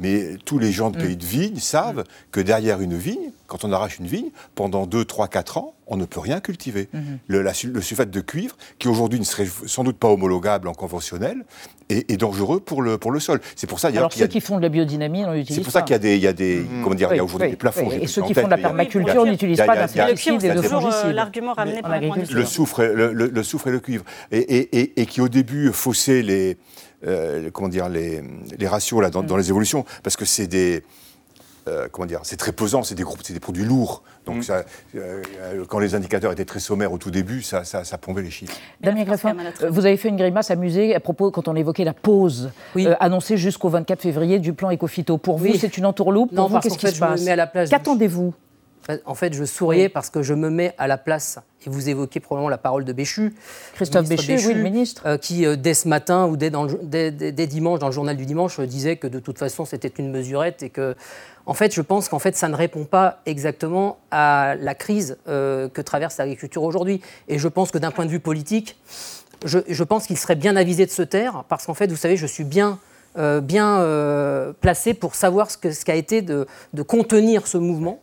mais 0.02 0.36
tous 0.44 0.60
les 0.60 0.72
gens 0.74 0.90
de 0.92 0.98
pays 0.98 1.16
de 1.16 1.24
vigne 1.26 1.58
savent 1.60 2.04
que 2.32 2.42
derrière 2.42 2.82
une 2.82 2.98
vigne, 2.98 3.32
quand 3.48 3.64
on 3.64 3.72
arrache 3.72 4.00
une 4.00 4.08
vigne, 4.08 4.30
pendant 4.56 4.86
2, 4.86 5.06
3, 5.06 5.28
4 5.30 5.58
ans, 5.58 5.74
on 5.88 5.98
ne 5.98 6.06
peut 6.06 6.20
rien 6.22 6.40
cultiver. 6.40 6.88
Le, 7.28 7.42
la 7.42 7.54
sul- 7.54 7.72
le 7.74 7.82
sulfate 7.82 8.10
de 8.10 8.22
cuivre, 8.22 8.56
qui 8.80 8.88
aujourd'hui 8.88 9.20
ne 9.20 9.26
serait 9.26 9.48
sans 9.66 9.84
doute 9.84 9.98
pas 9.98 10.08
homologable 10.10 10.68
en 10.70 10.74
conventionnel, 10.74 11.44
est, 11.90 12.10
est 12.10 12.16
dangereux 12.16 12.62
pour 12.62 12.82
le, 12.82 12.98
pour 12.98 13.12
le 13.12 13.20
sol. 13.20 13.42
C'est 13.58 13.68
pour 13.68 13.80
ça 13.82 13.90
Alors, 13.90 14.10
qu'il 14.10 14.22
y 14.22 14.24
a- 14.24 14.28
ceux 14.28 14.32
qui 14.32 14.40
font 14.40 14.56
de 14.58 14.62
la 14.62 14.70
biodynamie, 14.70 15.26
on 15.26 15.34
l'utilise 15.34 15.58
c'est 15.58 15.64
pour 15.64 15.74
ça 15.74 15.82
qu'il 15.82 15.92
y 15.92 15.96
a 15.96 16.00
des, 16.00 16.16
il 16.16 16.22
y 16.24 16.28
a 16.28 16.34
des 16.34 16.66
comment 16.82 16.96
dire, 16.96 17.10
il 17.14 17.18
y 17.18 17.20
a 17.20 17.24
aujourd'hui 17.26 17.48
oui, 17.48 17.52
des 17.52 17.58
plafonds. 17.58 17.88
oui. 17.90 18.00
Et 18.02 18.08
ceux 18.08 18.22
qui 18.24 18.34
font 18.34 18.46
de 18.46 18.52
la 18.52 18.58
permaculture 18.58 19.26
n'utilisent 19.26 19.58
pas 19.58 19.76
d'insecticides 19.76 20.36
et 20.36 20.40
c'est 20.48 20.56
de 20.56 20.62
toujours 20.62 20.78
euh, 20.78 20.92
fongicides. 20.92 21.12
l'argument 21.16 21.54
ramené 21.54 21.80
en 21.80 21.82
par 21.82 21.92
la 21.92 22.00
grande 22.00 22.12
agriculture. 22.14 22.38
le 22.40 22.46
soufre, 22.46 22.80
et- 22.80 22.94
le, 22.94 23.12
le- 23.14 23.28
le 23.28 23.44
soufre 23.44 23.68
et 23.68 23.72
le 23.72 23.80
cuivre, 23.82 24.06
et, 24.32 24.38
et- 24.40 24.80
et- 24.80 25.02
et 25.02 25.06
qui 25.06 25.20
au 25.20 25.28
début 25.28 25.72
faussait 25.74 26.22
les, 26.22 26.58
euh, 27.08 27.50
comment 27.52 27.70
dire, 27.70 27.90
les, 27.90 28.22
les 28.58 28.68
ratios 28.68 29.02
là, 29.02 29.10
dans, 29.10 29.24
dans 29.24 29.38
les 29.38 29.50
évolutions, 29.50 29.86
parce 30.04 30.16
que 30.16 30.26
c'est 30.26 30.48
des, 30.48 30.84
euh, 31.68 31.88
comment 31.92 32.06
dire, 32.06 32.22
c'est 32.24 32.38
très 32.38 32.52
pesant, 32.52 32.84
c'est 32.84 32.96
des 32.96 33.04
groupes, 33.04 33.20
c'est 33.24 33.34
des 33.34 33.40
produits 33.40 33.64
lourds. 33.66 34.04
Donc 34.26 34.44
ça, 34.44 34.64
euh, 34.96 35.22
quand 35.68 35.80
les 35.80 35.96
indicateurs 35.96 36.32
étaient 36.32 36.46
très 36.46 36.60
sommaires 36.60 36.92
au 36.94 36.98
tout 36.98 37.10
début, 37.12 37.42
ça, 37.42 37.64
ça, 37.64 37.84
ça 37.84 37.98
plombait 37.98 38.22
les 38.22 38.30
chiffres. 38.32 38.56
Damien 38.80 39.04
Greffin, 39.04 39.36
vous 39.70 39.86
avez 39.86 39.98
fait 39.98 40.10
une 40.10 40.16
grimace 40.18 40.52
amusée 40.52 40.94
à 40.96 41.00
propos, 41.00 41.32
quand 41.32 41.48
on 41.48 41.56
évoquait 41.56 41.84
la 41.84 41.94
pause 41.94 42.52
Oui. 42.76 42.86
euh, 42.88 42.94
annoncée 43.00 43.38
jusqu'au 43.38 43.70
24 43.70 44.02
février 44.02 44.40
du 44.40 44.54
plan 44.54 44.72
Ecofito. 44.72 45.18
Pour 45.18 45.38
vous, 45.38 45.56
c'est 45.56 45.78
une 45.78 45.86
entourloupe? 45.88 46.32
Non, 46.32 46.44
Pour 46.44 46.48
vous, 46.50 46.54
parce 46.56 46.78
qu'est-ce 46.78 46.78
qui 46.78 46.96
se 46.96 47.00
passe? 47.00 47.70
Qu'attendez-vous? 47.70 48.34
En 49.06 49.16
fait, 49.16 49.34
je 49.34 49.44
souriais 49.46 49.90
parce 49.90 50.10
que 50.10 50.22
je 50.24 50.34
me 50.34 50.50
mets 50.50 50.74
à 50.78 50.88
la 50.88 50.98
place, 50.98 51.38
et 51.66 51.70
vous 51.70 51.88
évoquez 51.90 52.20
probablement 52.20 52.50
la 52.50 52.58
parole 52.58 52.84
de 52.84 52.92
Béchu. 52.94 53.34
Christophe 53.76 54.08
Béchu, 54.10 54.48
oui, 54.48 54.54
le 54.56 54.62
ministre. 54.64 55.04
euh, 55.06 55.18
qui, 55.18 55.46
euh, 55.46 55.56
dès 55.56 55.74
ce 55.76 55.88
matin 55.88 56.26
ou 56.28 56.36
dès, 56.36 56.50
dans 56.50 56.64
le- 56.66 56.80
dès- 56.82 57.12
dès- 57.12 57.32
dès 57.32 57.48
dimanche, 57.48 57.80
dans 57.80 57.88
le 57.88 57.94
journal 57.94 58.18
du 58.18 58.26
dimanche, 58.26 58.60
euh, 58.60 58.66
disait 58.66 58.98
que 58.98 59.08
de 59.08 59.20
toute 59.20 59.38
façon, 59.38 59.66
c'était 59.66 59.88
une 60.00 60.10
mesurette 60.12 60.64
et 60.64 60.70
que, 60.70 60.96
en 61.46 61.54
fait, 61.54 61.74
je 61.74 61.82
pense 61.82 62.10
qu'en 62.10 62.20
fait, 62.20 62.36
ça 62.36 62.50
ne 62.50 62.56
répond 62.56 62.86
pas 62.86 63.20
exactement 63.26 63.98
à 64.10 64.56
la 64.60 64.74
crise 64.76 65.18
que 65.26 65.82
traverse 65.82 66.18
l'agriculture 66.18 66.64
aujourd'hui. 66.64 67.02
Et 67.28 67.38
je 67.40 67.48
pense 67.48 67.72
que 67.72 67.78
d'un 67.78 67.92
point 67.92 68.06
de 68.06 68.12
vue 68.12 68.20
politique, 68.20 68.78
je, 69.46 69.60
je 69.68 69.84
pense 69.84 70.06
qu'il 70.08 70.18
serait 70.18 70.36
bien 70.36 70.56
avisé 70.56 70.86
de 70.86 70.92
se 70.92 71.02
taire 71.02 71.44
parce 71.50 71.66
qu'en 71.66 71.74
fait, 71.74 71.88
vous 71.88 71.96
savez, 71.98 72.18
je 72.18 72.26
suis 72.28 72.44
bien 72.44 72.80
euh, 73.18 73.42
bien 73.42 73.80
euh, 73.82 74.54
placé 74.62 74.94
pour 74.94 75.16
savoir 75.16 75.52
ce 75.52 75.58
qu'a 75.58 75.74
ce 75.74 75.92
été 75.92 76.22
de, 76.22 76.48
de 76.74 76.82
contenir 76.82 77.46
ce 77.46 77.58
mouvement 77.58 78.00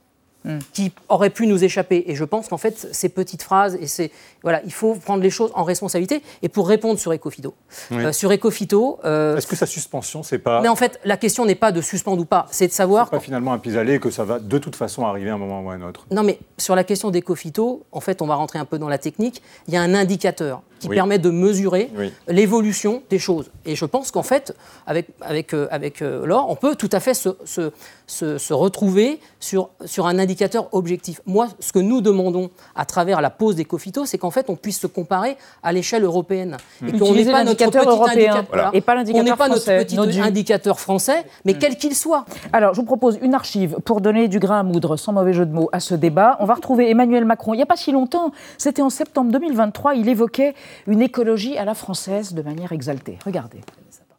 Hmm. 0.49 0.61
qui 0.73 0.93
aurait 1.11 1.29
pu 1.29 1.47
nous 1.47 1.63
échapper. 1.63 2.05
Et 2.07 2.15
je 2.15 2.25
pense 2.25 2.49
qu'en 2.49 2.57
fait, 2.57 2.89
ces 2.91 3.11
petites 3.11 3.43
phrases, 3.43 3.75
et 3.83 3.87
c'est 3.87 4.11
voilà, 4.43 4.63
il 4.65 4.73
faut 4.73 4.95
prendre 4.95 5.23
les 5.23 5.29
choses 5.29 5.51
en 5.55 5.63
responsabilité. 5.63 6.23
Et 6.41 6.49
pour 6.49 6.67
répondre 6.69 6.99
sur 6.99 7.13
Ecofito, 7.13 7.55
Oui. 7.91 8.03
euh, 8.05 8.13
sur 8.13 8.33
Ecofito, 8.33 8.99
euh, 9.05 9.37
Est-ce 9.37 9.47
que 9.47 9.57
sa 9.57 9.67
suspension, 9.67 10.23
c'est 10.23 10.39
pas, 10.39 10.63
mais 10.63 10.69
en 10.69 10.77
fait, 10.77 10.99
la 11.05 11.19
question 11.19 11.45
n'est 11.45 11.55
pas 11.55 11.71
de 11.71 11.83
suspendre 11.83 12.23
ou 12.23 12.25
pas, 12.25 12.47
c'est 12.51 12.67
de 12.67 12.73
savoir. 12.73 13.11
pas 13.11 13.21
finalement 13.21 13.53
un 13.53 13.59
pis-aller 13.59 13.95
et 13.95 14.01
que 14.01 14.11
ça 14.11 14.25
va 14.25 14.39
de 14.39 14.59
toute 14.59 14.75
façon 14.75 15.05
arriver 15.05 15.29
à 15.29 15.35
un 15.35 15.39
moment 15.39 15.61
ou 15.63 15.69
à 15.71 15.75
un 15.75 15.83
autre 15.83 16.07
Non, 16.11 16.23
mais 16.23 16.39
sur 16.57 16.75
la 16.75 16.85
question 16.85 17.11
d'Ecofito, 17.11 17.85
en 17.93 18.01
fait, 18.01 18.23
on 18.23 18.27
va 18.27 18.37
rentrer 18.37 18.59
un 18.59 18.65
peu 18.65 18.79
dans 18.79 18.89
la 18.89 18.99
technique. 18.99 19.43
Il 19.67 19.75
y 19.75 19.77
a 19.77 19.83
un 19.83 19.93
indicateur 19.95 20.63
qui 20.79 20.89
Oui. 20.89 20.95
permet 20.97 21.19
de 21.19 21.31
mesurer 21.31 21.91
Oui. 21.97 22.13
l'évolution 22.29 23.03
des 23.11 23.19
choses. 23.19 23.51
Et 23.67 23.75
je 23.77 23.85
pense 23.85 24.11
qu'en 24.11 24.23
fait, 24.23 24.55
avec, 24.87 25.09
avec, 25.21 25.53
euh, 25.55 25.67
avec 25.71 26.03
euh, 26.03 26.25
Laure, 26.27 26.47
on 26.49 26.55
peut 26.57 26.75
tout 26.77 26.89
à 26.93 27.01
fait 27.01 27.15
se, 27.15 27.31
se, 27.45 27.71
se- 28.07 28.39
se 28.39 28.55
retrouver 28.55 29.21
sur, 29.41 29.71
sur 29.85 30.07
un 30.07 30.19
indicateur 30.19 30.69
objectif. 30.73 31.21
Moi, 31.27 31.49
ce 31.61 31.73
que 31.73 31.79
nous 31.79 32.01
demandons 32.01 32.51
à 32.77 32.85
travers 32.85 33.21
la 33.21 33.31
pause 33.31 33.57
d'Ecofito, 33.57 34.07
c'est 34.07 34.19
qu'en 34.19 34.31
fait, 34.31 34.49
on 34.51 34.57
puisse 34.57 34.81
se 34.81 34.87
comparer 34.87 35.37
à 35.63 35.73
l'échelle 35.73 36.05
européenne. 36.05 36.57
Et 36.87 36.93
qu'on 36.99 37.13
n'ait 37.15 37.25
pas 37.25 37.45
notre 37.45 37.63
l'indicateur 37.65 37.83
petit 37.83 37.89
européen, 37.91 38.15
indicateur- 38.33 38.45
voilà. 38.49 38.71
et 38.73 38.81
pas 38.81 38.95
l'indicateur 38.95 39.37
pas 39.37 39.49
notre 39.49 39.63
français, 39.63 39.85
petit 39.85 39.97
notre 39.97 40.19
indicateur 40.21 40.81
français, 40.81 41.25
mais 41.45 41.55
Mm. 41.55 41.59
quel 41.59 41.77
qu'il 41.77 41.95
soit. 41.95 42.25
Alors, 42.53 42.75
je 42.75 42.81
vous 42.81 42.87
propose 42.87 43.19
une 43.23 43.35
archive 43.35 43.77
pour 43.85 44.01
donner 44.01 44.29
du 44.29 44.39
grain 44.39 44.61
à 44.61 44.63
moudre, 44.63 44.97
sans 44.97 45.13
mauvais 45.13 45.33
jeu 45.33 45.45
de 45.47 45.53
mots, 45.53 45.69
à 45.73 45.81
ce 45.81 45.95
débat. 45.95 46.37
On 46.41 46.45
va 46.47 46.55
retrouver 46.55 46.89
Emmanuel 46.91 47.25
Macron. 47.25 47.53
Il 47.55 47.57
n'y 47.59 47.63
a 47.63 47.67
pas 47.67 47.77
si 47.77 47.93
longtemps, 47.93 48.33
c'était 48.57 48.83
en 48.83 48.91
septembre 48.91 49.31
2023, 49.33 49.95
il 49.95 50.09
évoquait 50.09 50.55
une 50.87 51.03
écologie 51.03 51.57
à 51.57 51.65
la 51.65 51.75
française 51.75 52.35
de 52.35 52.43
manière 52.43 52.73
exaltée. 52.73 53.19
Regardez. 53.25 53.61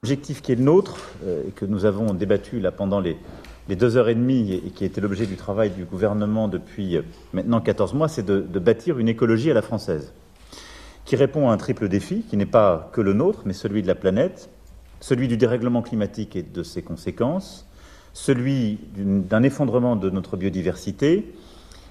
L'objectif 0.03 0.41
qui 0.41 0.53
est 0.53 0.56
le 0.56 0.63
nôtre, 0.63 0.98
euh, 1.25 1.44
et 1.48 1.51
que 1.51 1.65
nous 1.65 1.84
avons 1.84 2.13
débattu 2.13 2.60
là 2.62 2.72
pendant 2.72 3.01
les, 3.01 3.18
deux 3.68 3.98
heures 3.98 4.08
et 4.08 4.15
demie, 4.15 4.53
et, 4.53 4.70
qui 4.72 4.86
été 4.86 5.01
l'objet 5.01 5.25
du 5.25 5.36
travail 5.36 5.72
du 5.72 5.84
gouvernement 5.84 6.48
depuis 6.48 6.96
euh, 6.96 7.01
maintenant 7.34 7.60
14 7.60 7.94
mois, 7.94 8.08
c'est 8.08 8.25
de, 8.25 8.39
bâtir 8.60 8.98
une 8.98 9.10
écologie 9.10 9.51
à 9.51 9.53
la 9.53 9.62
française, 9.62 10.13
qui 11.03 11.18
répond 11.18 11.50
à 11.50 11.53
un 11.53 11.58
triple 11.58 11.89
défi, 11.89 12.24
qui 12.29 12.38
n'est 12.38 12.46
pas 12.46 12.89
que 12.94 13.01
le 13.01 13.12
nôtre, 13.12 13.41
mais 13.46 13.51
celui 13.51 13.82
de 13.82 13.88
la 13.88 13.96
planète, 13.96 14.50
celui 15.01 15.27
du 15.27 15.36
dérèglement 15.36 15.82
climatique 15.82 16.36
et 16.38 16.44
de 16.44 16.63
ses 16.63 16.82
conséquences, 16.82 17.68
celui 18.13 18.79
d'un 18.96 19.44
effondrement 19.44 19.98
de 19.98 20.10
notre 20.10 20.38
biodiversité, 20.38 21.34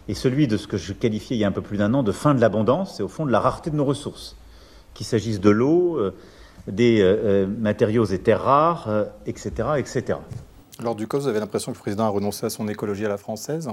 et 0.08 0.14
celui 0.14 0.48
de 0.48 0.56
ce 0.56 0.66
que 0.66 0.78
je 0.78 0.94
qualifiais 0.94 1.36
il 1.36 1.40
y 1.40 1.44
a 1.44 1.48
un 1.48 1.52
peu 1.52 1.60
plus 1.60 1.76
d'un 1.76 1.92
an 1.92 2.02
de 2.02 2.12
fin 2.12 2.34
de 2.34 2.40
l'abondance, 2.40 3.00
et 3.00 3.02
au 3.02 3.08
fond 3.08 3.26
de 3.26 3.30
la 3.30 3.40
rareté 3.40 3.70
de 3.70 3.76
nos 3.76 3.84
ressources, 3.84 4.34
qu'il 4.98 5.06
s'agisse 5.06 5.38
de 5.40 5.50
l'eau, 5.50 5.96
euh, 5.96 6.12
des 6.66 7.00
euh, 7.00 7.04
euh, 7.04 7.46
matériaux 7.46 8.04
et 8.04 8.18
terres 8.18 8.42
rares, 8.42 8.88
euh, 8.88 9.04
etc., 9.26 9.50
etc. 9.78 10.18
Lors 10.82 10.96
du 10.96 11.06
COP, 11.06 11.20
vous 11.20 11.28
avez 11.28 11.38
l'impression 11.38 11.70
que 11.70 11.78
le 11.78 11.82
président 11.82 12.04
a 12.04 12.08
renoncé 12.08 12.46
à 12.46 12.50
son 12.50 12.66
écologie 12.66 13.06
à 13.06 13.08
la 13.08 13.16
française? 13.16 13.68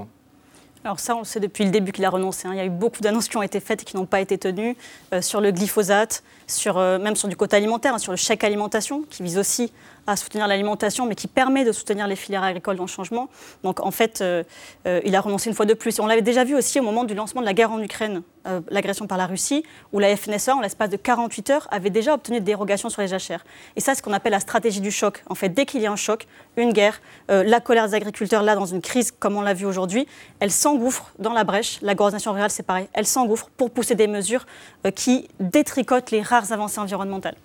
Alors 0.84 1.00
ça, 1.00 1.16
on 1.16 1.20
le 1.20 1.24
sait 1.24 1.40
depuis 1.40 1.64
le 1.64 1.70
début 1.70 1.90
qu'il 1.90 2.04
a 2.04 2.10
renoncé. 2.10 2.46
hein. 2.46 2.52
Il 2.54 2.58
y 2.58 2.60
a 2.60 2.64
eu 2.64 2.70
beaucoup 2.70 3.00
d'annonces 3.00 3.26
qui 3.26 3.36
ont 3.36 3.42
été 3.42 3.58
faites 3.58 3.82
et 3.82 3.84
qui 3.84 3.96
n'ont 3.96 4.06
pas 4.06 4.20
été 4.20 4.38
tenues 4.38 4.76
euh, 5.12 5.20
sur 5.20 5.40
le 5.40 5.50
glyphosate, 5.50 6.22
sur, 6.46 6.78
euh, 6.78 7.00
même 7.00 7.16
sur 7.16 7.26
du 7.26 7.34
quota 7.34 7.56
alimentaire, 7.56 7.94
hein, 7.94 7.98
sur 7.98 8.12
le 8.12 8.16
chèque 8.16 8.44
alimentation, 8.44 9.02
qui 9.10 9.24
vise 9.24 9.36
aussi 9.36 9.72
à 10.06 10.16
soutenir 10.16 10.46
l'alimentation, 10.46 11.06
mais 11.06 11.14
qui 11.14 11.26
permet 11.26 11.64
de 11.64 11.72
soutenir 11.72 12.06
les 12.06 12.16
filières 12.16 12.44
agricoles 12.44 12.76
dans 12.76 12.84
le 12.84 12.88
changement. 12.88 13.28
Donc 13.62 13.80
en 13.80 13.90
fait, 13.90 14.20
euh, 14.20 14.42
euh, 14.86 15.00
il 15.04 15.14
a 15.14 15.20
renoncé 15.20 15.48
une 15.48 15.54
fois 15.54 15.66
de 15.66 15.74
plus. 15.74 15.98
On 16.00 16.06
l'avait 16.06 16.22
déjà 16.22 16.44
vu 16.44 16.54
aussi 16.54 16.78
au 16.80 16.82
moment 16.82 17.04
du 17.04 17.14
lancement 17.14 17.40
de 17.40 17.46
la 17.46 17.54
guerre 17.54 17.72
en 17.72 17.80
Ukraine, 17.80 18.22
euh, 18.46 18.60
l'agression 18.70 19.06
par 19.06 19.18
la 19.18 19.26
Russie, 19.26 19.64
où 19.92 19.98
la 19.98 20.16
FNSEA, 20.16 20.54
en 20.54 20.60
l'espace 20.60 20.90
de 20.90 20.96
48 20.96 21.50
heures, 21.50 21.68
avait 21.70 21.90
déjà 21.90 22.14
obtenu 22.14 22.38
des 22.38 22.44
dérogations 22.44 22.88
sur 22.88 23.02
les 23.02 23.08
jachères. 23.08 23.44
Et 23.74 23.80
ça, 23.80 23.92
c'est 23.92 23.98
ce 23.98 24.02
qu'on 24.02 24.12
appelle 24.12 24.32
la 24.32 24.40
stratégie 24.40 24.80
du 24.80 24.90
choc. 24.90 25.24
En 25.28 25.34
fait, 25.34 25.48
dès 25.48 25.66
qu'il 25.66 25.80
y 25.80 25.86
a 25.86 25.92
un 25.92 25.96
choc, 25.96 26.26
une 26.56 26.72
guerre, 26.72 27.00
la 27.28 27.60
colère 27.60 27.88
des 27.88 27.94
agriculteurs, 27.94 28.42
là, 28.42 28.54
dans 28.54 28.66
une 28.66 28.80
crise 28.80 29.10
comme 29.10 29.36
on 29.36 29.42
l'a 29.42 29.54
vu 29.54 29.66
aujourd'hui, 29.66 30.06
elle 30.40 30.50
s'engouffre 30.50 31.12
dans 31.18 31.32
la 31.32 31.44
brèche. 31.44 31.78
La 31.82 31.94
coordination 31.94 32.32
rurale, 32.32 32.50
c'est 32.50 32.62
pareil. 32.62 32.88
Elle 32.92 33.06
s'engouffre 33.06 33.50
pour 33.56 33.70
pousser 33.70 33.94
des 33.94 34.06
mesures 34.06 34.46
qui 34.94 35.28
détricotent 35.40 36.10
les 36.10 36.22
rares 36.22 36.52
avancées 36.52 36.78
environnementales. 36.78 37.36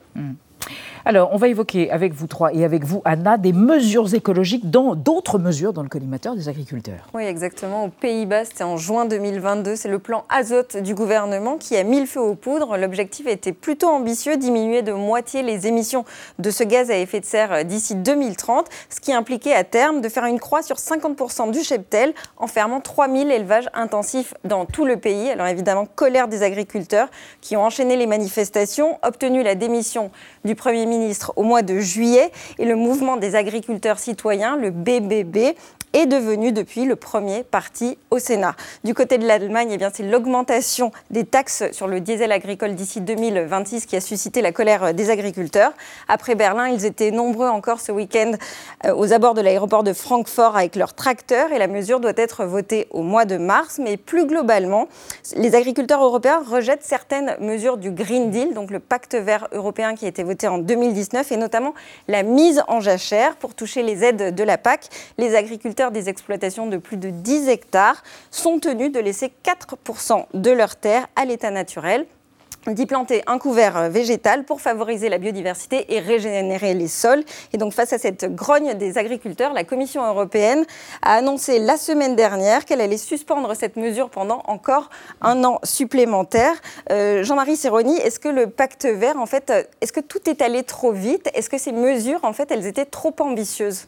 Alors, 1.04 1.30
on 1.34 1.38
va 1.38 1.48
évoquer 1.48 1.90
avec 1.90 2.14
vous 2.14 2.28
trois 2.28 2.54
et 2.54 2.64
avec 2.64 2.84
vous, 2.84 3.02
Anna, 3.06 3.38
des 3.38 3.54
mesures 3.54 4.14
écologiques 4.14 4.70
dans 4.70 4.94
d'autres 4.94 5.40
mesures 5.40 5.74
dans 5.74 5.82
le 5.82 5.90
collimateur 5.90 6.36
des 6.36 6.48
agriculteurs. 6.48 7.08
Oui, 7.16 7.24
exactement. 7.24 7.86
Aux 7.86 7.90
Pays-Bas, 7.90 8.46
c'était 8.46 8.64
en 8.64 8.78
juin 8.78 9.06
2022. 9.06 9.76
C'est 9.76 9.90
le 9.90 9.98
plan 9.98 10.26
azote 10.30 10.78
du 10.78 10.94
gouvernement 10.94 11.58
qui 11.58 11.76
a 11.76 11.84
mis 11.84 12.00
le 12.00 12.06
feu 12.06 12.20
aux 12.20 12.36
poudres. 12.36 12.78
L'objectif 12.78 13.26
était 13.26 13.52
plutôt 13.52 13.88
ambitieux, 13.88 14.38
diminuer 14.38 14.84
de 14.84 14.92
moitié 14.92 15.42
les 15.42 15.66
émissions 15.66 16.06
de 16.38 16.52
ce 16.52 16.64
gaz 16.64 16.92
à 16.92 16.98
effet 16.98 17.20
de 17.20 17.26
serre 17.26 17.66
d'ici 17.66 17.96
2030, 17.96 18.68
ce 18.90 19.00
qui 19.00 19.12
impliquait 19.12 19.54
à 19.54 19.64
terme 19.64 20.02
de 20.02 20.10
faire 20.10 20.26
une 20.26 20.40
croix 20.40 20.62
sur 20.62 20.76
50% 20.76 21.52
du 21.52 21.64
cheptel 21.64 22.14
en 22.38 22.46
fermant 22.46 22.80
3000 22.80 23.32
élevages 23.32 23.70
intensifs 23.74 24.36
dans 24.44 24.66
tout 24.66 24.86
le 24.86 24.98
pays. 24.98 25.30
Alors 25.32 25.48
évidemment, 25.48 25.88
colère 25.88 26.28
des 26.28 26.44
agriculteurs 26.44 27.10
qui 27.42 27.58
ont 27.58 27.64
enchaîné 27.64 27.98
les 27.98 28.08
manifestations, 28.08 29.00
obtenu 29.02 29.42
la 29.42 29.56
démission 29.56 30.12
du 30.46 30.51
Premier 30.56 30.86
ministre 30.86 31.34
au 31.36 31.44
mois 31.44 31.62
de 31.62 31.80
juillet 31.80 32.32
et 32.60 32.66
le 32.66 32.76
mouvement 32.76 33.18
des 33.18 33.36
agriculteurs 33.36 34.00
citoyens, 34.00 34.58
le 34.58 34.72
BBB, 34.72 35.56
est 35.94 36.06
devenu 36.06 36.52
depuis 36.52 36.86
le 36.86 36.96
premier 36.96 37.44
parti 37.44 37.98
au 38.12 38.20
Sénat. 38.20 38.56
Du 38.84 38.94
côté 38.94 39.18
de 39.18 39.28
l'Allemagne, 39.28 39.78
eh 39.80 39.88
c'est 39.94 40.04
l'augmentation 40.04 40.92
des 41.10 41.26
taxes 41.26 41.64
sur 41.72 41.88
le 41.88 42.00
diesel 42.00 42.32
agricole 42.32 42.76
d'ici 42.76 43.02
2026 43.02 43.86
qui 43.86 43.96
a 43.96 44.02
suscité 44.02 44.42
la 44.42 44.52
colère 44.52 44.94
des 44.94 45.10
agriculteurs. 45.10 45.74
Après 46.08 46.36
Berlin, 46.36 46.70
ils 46.70 46.86
étaient 46.86 47.12
nombreux 47.12 47.48
encore 47.48 47.82
ce 47.82 47.92
week-end 47.92 48.34
euh, 48.86 48.96
aux 48.96 49.12
abords 49.12 49.34
de 49.34 49.42
l'aéroport 49.42 49.84
de 49.84 49.92
Francfort 49.92 50.56
avec 50.56 50.76
leurs 50.76 50.94
tracteurs 50.94 51.52
et 51.52 51.60
la 51.60 51.68
mesure 51.68 52.00
doit 52.00 52.14
être 52.16 52.46
votée 52.46 52.88
au 52.92 53.02
mois 53.02 53.26
de 53.26 53.38
mars. 53.38 53.80
Mais 53.84 53.98
plus 53.98 54.26
globalement, 54.26 54.88
les 55.36 55.56
agriculteurs 55.56 56.04
européens 56.04 56.42
rejettent 56.46 56.84
certaines 56.84 57.36
mesures 57.40 57.78
du 57.78 57.92
Green 57.92 58.32
Deal, 58.32 58.54
donc 58.54 58.72
le 58.72 58.80
pacte 58.80 59.16
vert 59.16 59.48
européen 59.52 59.96
qui 59.96 60.06
a 60.06 60.08
été 60.08 60.24
voté 60.24 60.41
en 60.48 60.58
2019 60.58 61.32
et 61.32 61.38
notamment 61.38 61.74
la 62.08 62.24
mise 62.24 62.64
en 62.68 62.80
jachère 62.80 63.36
pour 63.36 63.56
toucher 63.56 63.84
les 63.84 64.04
aides 64.04 64.36
de 64.36 64.44
la 64.44 64.58
PAC. 64.58 64.88
Les 65.18 65.36
agriculteurs 65.36 65.92
des 65.92 66.10
exploitations 66.10 66.68
de 66.68 66.78
plus 66.78 66.98
de 66.98 67.10
10 67.10 67.50
hectares 67.50 68.04
sont 68.30 68.60
tenus 68.60 68.92
de 68.92 69.00
laisser 69.00 69.32
4% 69.44 70.26
de 70.34 70.52
leurs 70.52 70.76
terres 70.76 71.08
à 71.16 71.26
l'état 71.26 71.52
naturel 71.52 72.06
d'y 72.68 72.86
planter 72.86 73.24
un 73.28 73.40
couvert 73.40 73.90
végétal 73.90 74.44
pour 74.44 74.62
favoriser 74.62 75.10
la 75.10 75.18
biodiversité 75.18 75.94
et 75.96 76.00
régénérer 76.00 76.74
les 76.74 76.88
sols. 76.88 77.24
Et 77.54 77.58
donc 77.58 77.74
face 77.74 77.92
à 77.94 77.98
cette 77.98 78.34
grogne 78.36 78.76
des 78.76 78.98
agriculteurs, 78.98 79.54
la 79.54 79.64
Commission 79.64 80.06
européenne 80.06 80.66
a 81.02 81.16
annoncé 81.16 81.58
la 81.60 81.78
semaine 81.78 82.16
dernière 82.16 82.66
qu'elle 82.66 82.82
allait 82.82 82.98
suspendre 82.98 83.56
cette 83.56 83.78
mesure 83.78 84.10
pendant 84.10 84.44
encore 84.46 84.90
un 85.22 85.44
an 85.44 85.60
supplémentaire. 85.64 86.54
Euh, 86.92 87.24
Jean-Marie 87.24 87.56
Serroni, 87.56 87.98
est-ce 87.98 88.20
que 88.20 88.30
le 88.30 88.48
pacte 88.48 88.86
vert, 88.86 89.18
en 89.18 89.26
fait, 89.26 89.50
euh, 89.50 89.64
est-ce 89.82 89.92
que 89.92 90.00
tout 90.00 90.30
est 90.30 90.42
allé 90.42 90.64
trop 90.64 90.92
vite? 90.92 91.30
Est-ce 91.34 91.50
que 91.50 91.58
ces 91.58 91.72
mesures, 91.72 92.20
en 92.24 92.34
fait, 92.34 92.52
elles 92.52 92.68
étaient 92.68 92.86
trop 92.86 93.16
ambitieuses? 93.20 93.88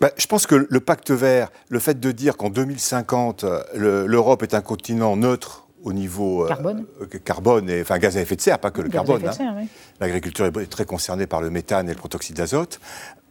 Bah, 0.00 0.10
je 0.16 0.26
pense 0.26 0.48
que 0.48 0.66
le 0.68 0.80
pacte 0.80 1.12
vert, 1.12 1.52
le 1.68 1.78
fait 1.78 2.00
de 2.00 2.10
dire 2.10 2.36
qu'en 2.36 2.50
2050, 2.50 3.44
euh, 3.44 3.62
le- 3.74 4.06
l'Europe 4.06 4.42
est 4.42 4.54
un 4.54 4.60
continent 4.60 5.16
neutre 5.16 5.61
au 5.84 5.92
niveau 5.92 6.44
euh, 6.44 6.48
Carbone. 6.48 6.84
euh, 7.00 7.06
carbone 7.24 7.68
et 7.70 7.80
enfin 7.82 7.98
gaz 7.98 8.16
à 8.16 8.20
effet 8.20 8.36
de 8.36 8.40
serre, 8.40 8.58
pas 8.58 8.70
que 8.70 8.80
le 8.82 8.88
Gaz 8.88 9.04
carbone. 9.06 9.28
hein. 9.28 9.54
oui. 9.58 9.68
L'agriculture 10.00 10.46
est 10.46 10.66
très 10.70 10.84
concernée 10.84 11.26
par 11.26 11.40
le 11.40 11.50
méthane 11.50 11.88
et 11.88 11.92
le 11.92 11.98
protoxyde 11.98 12.36
d'azote. 12.36 12.80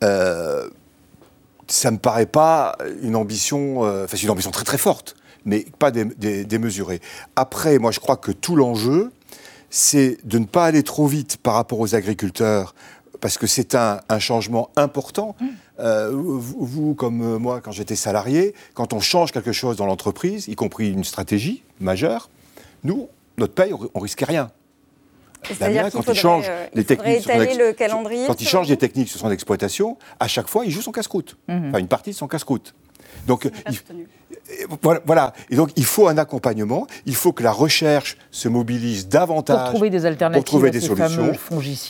Euh, 0.03 0.69
ça 1.67 1.91
me 1.91 1.97
paraît 1.97 2.25
pas 2.25 2.77
une 3.01 3.15
ambition, 3.15 3.85
euh, 3.85 4.03
enfin 4.05 4.17
c'est 4.17 4.23
une 4.23 4.29
ambition 4.31 4.51
très 4.51 4.65
très 4.65 4.77
forte, 4.77 5.15
mais 5.45 5.65
pas 5.79 5.91
dé- 5.91 6.05
dé- 6.17 6.43
démesurée. 6.45 6.99
Après, 7.35 7.79
moi 7.79 7.91
je 7.91 7.99
crois 7.99 8.17
que 8.17 8.31
tout 8.31 8.55
l'enjeu, 8.55 9.11
c'est 9.69 10.17
de 10.25 10.37
ne 10.37 10.45
pas 10.45 10.65
aller 10.65 10.83
trop 10.83 11.07
vite 11.07 11.37
par 11.37 11.53
rapport 11.53 11.79
aux 11.79 11.95
agriculteurs, 11.95 12.75
parce 13.21 13.37
que 13.37 13.47
c'est 13.47 13.75
un, 13.75 14.01
un 14.09 14.19
changement 14.19 14.69
important. 14.75 15.35
Euh, 15.79 16.09
vous, 16.11 16.41
vous, 16.65 16.93
comme 16.95 17.37
moi, 17.37 17.61
quand 17.61 17.71
j'étais 17.71 17.95
salarié, 17.95 18.53
quand 18.73 18.91
on 18.93 18.99
change 18.99 19.31
quelque 19.31 19.51
chose 19.53 19.77
dans 19.77 19.85
l'entreprise, 19.85 20.47
y 20.49 20.55
compris 20.55 20.91
une 20.91 21.03
stratégie 21.05 21.63
majeure, 21.79 22.29
nous, 22.83 23.07
notre 23.37 23.53
paye, 23.53 23.73
on 23.93 23.99
risquait 23.99 24.25
rien. 24.25 24.49
C'est-à-dire 25.43 25.83
Damien, 25.83 25.89
quand 25.89 26.07
il 26.11 26.15
change 26.15 26.45
euh, 26.47 26.67
les 26.75 26.83
techniques, 26.83 27.21
sur 27.21 27.23
son 27.23 27.29
étaler 27.31 27.45
ex- 27.49 27.57
le 27.57 27.73
calendrier, 27.73 28.27
quand 28.27 28.39
il 28.41 28.45
selon 28.47 28.59
change 28.61 28.69
les 28.69 28.77
techniques 28.77 29.09
sur 29.09 29.19
son 29.19 29.31
exploitation, 29.31 29.97
à 30.19 30.27
chaque 30.27 30.47
fois, 30.47 30.65
il 30.65 30.71
joue 30.71 30.81
son 30.81 30.91
casse-croûte, 30.91 31.35
Mhm. 31.47 31.69
enfin 31.69 31.79
une 31.79 31.87
partie 31.87 32.11
de 32.11 32.15
son 32.15 32.27
casse-croûte. 32.27 32.75
Donc, 33.25 33.49
il- 33.69 34.07
voilà. 35.05 35.33
Et 35.49 35.55
donc, 35.55 35.69
il 35.75 35.85
faut 35.85 36.07
un 36.07 36.17
accompagnement. 36.17 36.87
Il 37.05 37.15
faut 37.15 37.31
que 37.33 37.43
la 37.43 37.51
recherche 37.51 38.17
se 38.31 38.47
mobilise 38.49 39.07
davantage 39.07 39.57
Pour 39.65 39.69
trouver 39.73 39.89
des 39.89 40.05
alternatives 40.05 40.43
pour 40.43 40.45
trouver 40.45 40.71
des 40.71 40.81
solutions. 40.81 41.31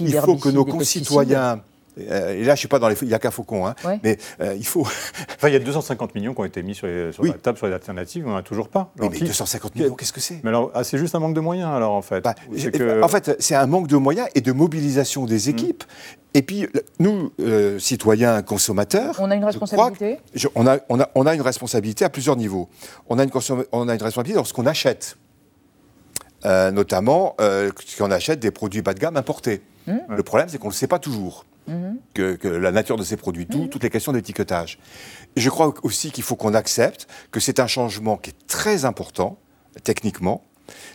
il 0.01 0.13
faut 0.13 0.35
que 0.35 0.49
nos 0.49 0.65
concitoyens 0.65 1.61
et 1.97 2.43
là, 2.43 2.55
je 2.55 2.59
suis 2.59 2.67
pas 2.67 2.79
dans 2.79 2.87
les. 2.89 2.95
Il 3.01 3.07
n'y 3.07 3.13
a 3.13 3.19
qu'un 3.19 3.31
faucon, 3.31 3.67
hein. 3.67 3.75
Ouais. 3.83 3.99
Mais 4.03 4.17
euh, 4.41 4.55
il 4.57 4.65
faut. 4.65 4.81
Enfin, 5.35 5.49
il 5.49 5.53
y 5.53 5.55
a 5.55 5.59
250 5.59 6.13
millions 6.15 6.33
qui 6.33 6.41
ont 6.41 6.45
été 6.45 6.61
mis 6.63 6.75
sur, 6.75 6.87
les- 6.87 7.11
sur 7.11 7.23
Oui. 7.23 7.29
la 7.29 7.35
table 7.37 7.57
sur 7.57 7.67
les 7.67 7.73
alternatives, 7.73 8.25
on 8.27 8.31
n'en 8.31 8.37
a 8.37 8.43
toujours 8.43 8.69
pas. 8.69 8.91
Mais 8.99 9.09
qui- 9.09 9.23
250 9.25 9.75
millions, 9.75 9.95
qu'est-ce 9.95 10.13
que 10.13 10.19
c'est? 10.19 10.39
Mais 10.43 10.49
alors, 10.49 10.71
ah, 10.73 10.83
c'est 10.83 10.97
juste 10.97 11.15
un 11.15 11.19
manque 11.19 11.33
de 11.35 11.39
moyens, 11.41 11.69
alors, 11.69 11.93
en 11.93 12.01
fait. 12.01 12.21
Bah, 12.21 12.35
que- 12.73 13.01
En 13.03 13.07
fait, 13.07 13.35
c'est 13.39 13.55
un 13.55 13.65
manque 13.67 13.87
de 13.87 13.97
moyens 13.97 14.27
et 14.35 14.41
de 14.41 14.51
mobilisation 14.51 15.25
des 15.25 15.49
équipes. 15.49 15.83
Et 16.33 16.43
puis, 16.43 16.67
nous, 16.99 17.31
euh, 17.41 17.77
citoyens, 17.79 18.41
consommateurs, 18.41 19.15
On 19.19 19.29
a 19.31 19.35
une 19.35 19.43
responsabilité 19.43 20.19
je- 20.33 20.47
on, 20.55 20.65
a, 20.67 20.77
on, 20.87 20.99
a, 21.01 21.09
on 21.15 21.25
a 21.25 21.35
une 21.35 21.41
responsabilité 21.41 22.05
à 22.05 22.09
plusieurs 22.09 22.37
niveaux. 22.37 22.69
On 23.09 23.19
a 23.19 23.23
une, 23.23 23.29
consom- 23.31 23.65
on 23.73 23.89
a 23.89 23.93
une 23.95 24.01
responsabilité 24.03 24.37
dans 24.37 24.45
ce 24.45 24.53
qu'on 24.53 24.65
achète. 24.65 25.17
Euh, 26.45 26.71
notamment, 26.71 27.35
euh, 27.39 27.69
si 27.85 28.01
on 28.01 28.09
achète 28.09 28.39
des 28.39 28.49
produits 28.51 28.81
bas 28.81 28.93
de 28.93 28.99
gamme 28.99 29.17
importés. 29.17 29.61
Le 30.07 30.23
problème, 30.23 30.47
c'est 30.49 30.57
qu'on 30.57 30.67
ne 30.67 30.71
le 30.73 30.77
sait 30.77 30.87
pas 30.87 30.99
toujours. 30.99 31.45
Que, 32.13 32.35
que 32.35 32.47
la 32.47 32.71
nature 32.71 32.97
de 32.97 33.03
ces 33.03 33.15
produits, 33.17 33.45
tout- 33.45 33.67
toutes 33.67 33.83
les 33.83 33.89
questions 33.89 34.11
d'étiquetage. 34.11 34.77
Je 35.37 35.49
crois 35.49 35.73
aussi 35.83 36.11
qu'il 36.11 36.23
faut 36.23 36.35
qu'on 36.35 36.53
accepte 36.53 37.07
que 37.31 37.39
c'est 37.39 37.59
un 37.59 37.67
changement 37.67 38.17
qui 38.17 38.31
est 38.31 38.47
très 38.47 38.83
important, 38.83 39.37
techniquement. 39.83 40.43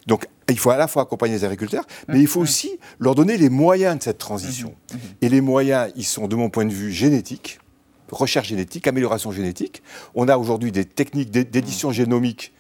Donc, 0.06 0.26
il 0.50 0.58
faut 0.58 0.70
à 0.70 0.76
la 0.76 0.87
fois 0.88 1.02
accompagner 1.02 1.35
les 1.35 1.44
agriculteurs, 1.44 1.85
mais 2.08 2.20
il 2.20 2.26
faut 2.26 2.40
aussi 2.40 2.78
leur 2.99 3.14
donner 3.14 3.37
les 3.38 3.49
moyens 3.49 3.96
de 3.99 4.02
cette 4.02 4.18
transition. 4.18 4.75
Et 5.23 5.28
les 5.28 5.40
moyens, 5.40 5.92
ils 5.96 6.04
sont, 6.04 6.28
de 6.28 6.37
mon 6.37 6.50
point 6.50 6.64
de 6.64 6.73
vue, 6.73 6.92
génétiques, 6.92 7.58
recherche 8.11 8.49
génétique, 8.49 8.87
amélioration 8.87 9.32
génétique. 9.32 9.82
On 10.14 10.28
a 10.28 10.37
aujourd'hui 10.37 10.73
des 10.73 10.85
techniques 10.85 11.30
d'é- 11.30 11.44
d'édition 11.44 11.90
génomique 11.92 12.52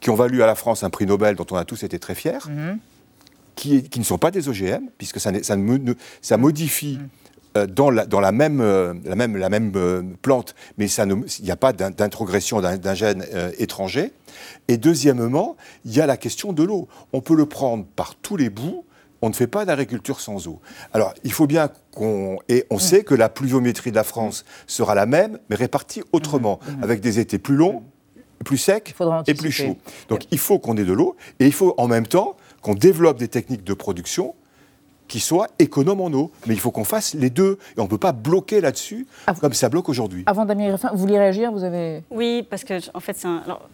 qui 0.00 0.10
ont 0.10 0.14
valu 0.16 0.42
à 0.42 0.46
la 0.46 0.54
France 0.54 0.82
un 0.82 0.90
prix 0.90 1.06
Nobel 1.06 1.36
dont 1.36 1.46
on 1.50 1.56
a 1.56 1.64
tous 1.64 1.82
été 1.84 1.98
très 1.98 2.14
fiers, 2.14 2.38
qui, 3.54 3.82
qui 3.84 3.98
ne 4.00 4.04
sont 4.04 4.18
pas 4.18 4.30
des 4.30 4.48
OGM, 4.48 4.88
puisque 4.98 5.20
ça, 5.20 5.30
modifie 6.36 6.98
dans, 7.66 7.90
la, 7.90 8.06
dans 8.06 8.20
la 8.20 8.32
même, 8.32 8.60
euh, 8.60 8.94
la 9.04 9.16
même, 9.16 9.36
la 9.36 9.48
même 9.48 9.72
euh, 9.76 10.02
plante, 10.22 10.54
mais 10.78 10.86
il 10.86 11.44
n'y 11.44 11.50
a 11.50 11.56
pas 11.56 11.72
d'in- 11.72 11.90
d'introgression 11.90 12.60
d'un 12.60 12.94
gène 12.94 13.24
euh, 13.34 13.50
étranger. 13.58 14.12
Et 14.68 14.76
deuxièmement, 14.76 15.56
il 15.84 15.94
y 15.94 16.00
a 16.00 16.06
la 16.06 16.16
question 16.16 16.52
de 16.52 16.62
l'eau. 16.62 16.88
On 17.12 17.20
peut 17.20 17.36
le 17.36 17.46
prendre 17.46 17.84
par 17.96 18.14
tous 18.14 18.36
les 18.36 18.50
bouts. 18.50 18.84
On 19.24 19.28
ne 19.28 19.34
fait 19.34 19.46
pas 19.46 19.64
d'agriculture 19.64 20.20
sans 20.20 20.48
eau. 20.48 20.60
Alors, 20.92 21.14
il 21.22 21.32
faut 21.32 21.46
bien 21.46 21.70
qu'on... 21.94 22.38
Et 22.48 22.64
on 22.70 22.78
sait 22.80 23.04
que 23.04 23.14
la 23.14 23.28
pluviométrie 23.28 23.90
de 23.90 23.96
la 23.96 24.02
France 24.02 24.44
sera 24.66 24.96
la 24.96 25.06
même, 25.06 25.38
mais 25.48 25.54
répartie 25.54 26.02
autrement, 26.12 26.58
avec 26.82 27.00
des 27.00 27.20
étés 27.20 27.38
plus 27.38 27.54
longs, 27.54 27.84
plus 28.44 28.58
secs 28.58 28.92
et 29.28 29.34
plus 29.34 29.52
chauds. 29.52 29.76
Donc, 30.08 30.22
il 30.32 30.38
faut 30.38 30.58
qu'on 30.58 30.76
ait 30.76 30.84
de 30.84 30.92
l'eau, 30.92 31.14
et 31.38 31.46
il 31.46 31.52
faut 31.52 31.74
en 31.76 31.86
même 31.86 32.08
temps 32.08 32.36
qu'on 32.62 32.74
développe 32.74 33.18
des 33.18 33.28
techniques 33.28 33.62
de 33.62 33.74
production 33.74 34.34
qui 35.12 35.20
soient 35.20 35.48
économes 35.58 36.00
en 36.00 36.10
eau. 36.14 36.30
Mais 36.46 36.54
il 36.54 36.60
faut 36.60 36.70
qu'on 36.70 36.84
fasse 36.84 37.12
les 37.12 37.28
deux. 37.28 37.58
Et 37.76 37.80
on 37.80 37.84
ne 37.84 37.88
peut 37.88 37.98
pas 37.98 38.12
bloquer 38.12 38.62
là-dessus 38.62 39.06
comme 39.42 39.52
ça 39.52 39.68
bloque 39.68 39.90
aujourd'hui. 39.90 40.22
Avant 40.24 40.46
Damien 40.46 40.70
Griffin, 40.70 40.88
vous 40.90 40.96
voulez 40.98 41.18
réagir 41.18 41.52
Vous 41.52 41.64
avez. 41.64 42.02
Oui, 42.10 42.46
parce 42.48 42.64
que 42.64 42.74
en 42.94 43.00
fait, 43.00 43.14
c'est 43.14 43.28
un. 43.28 43.42
alors, 43.44 43.68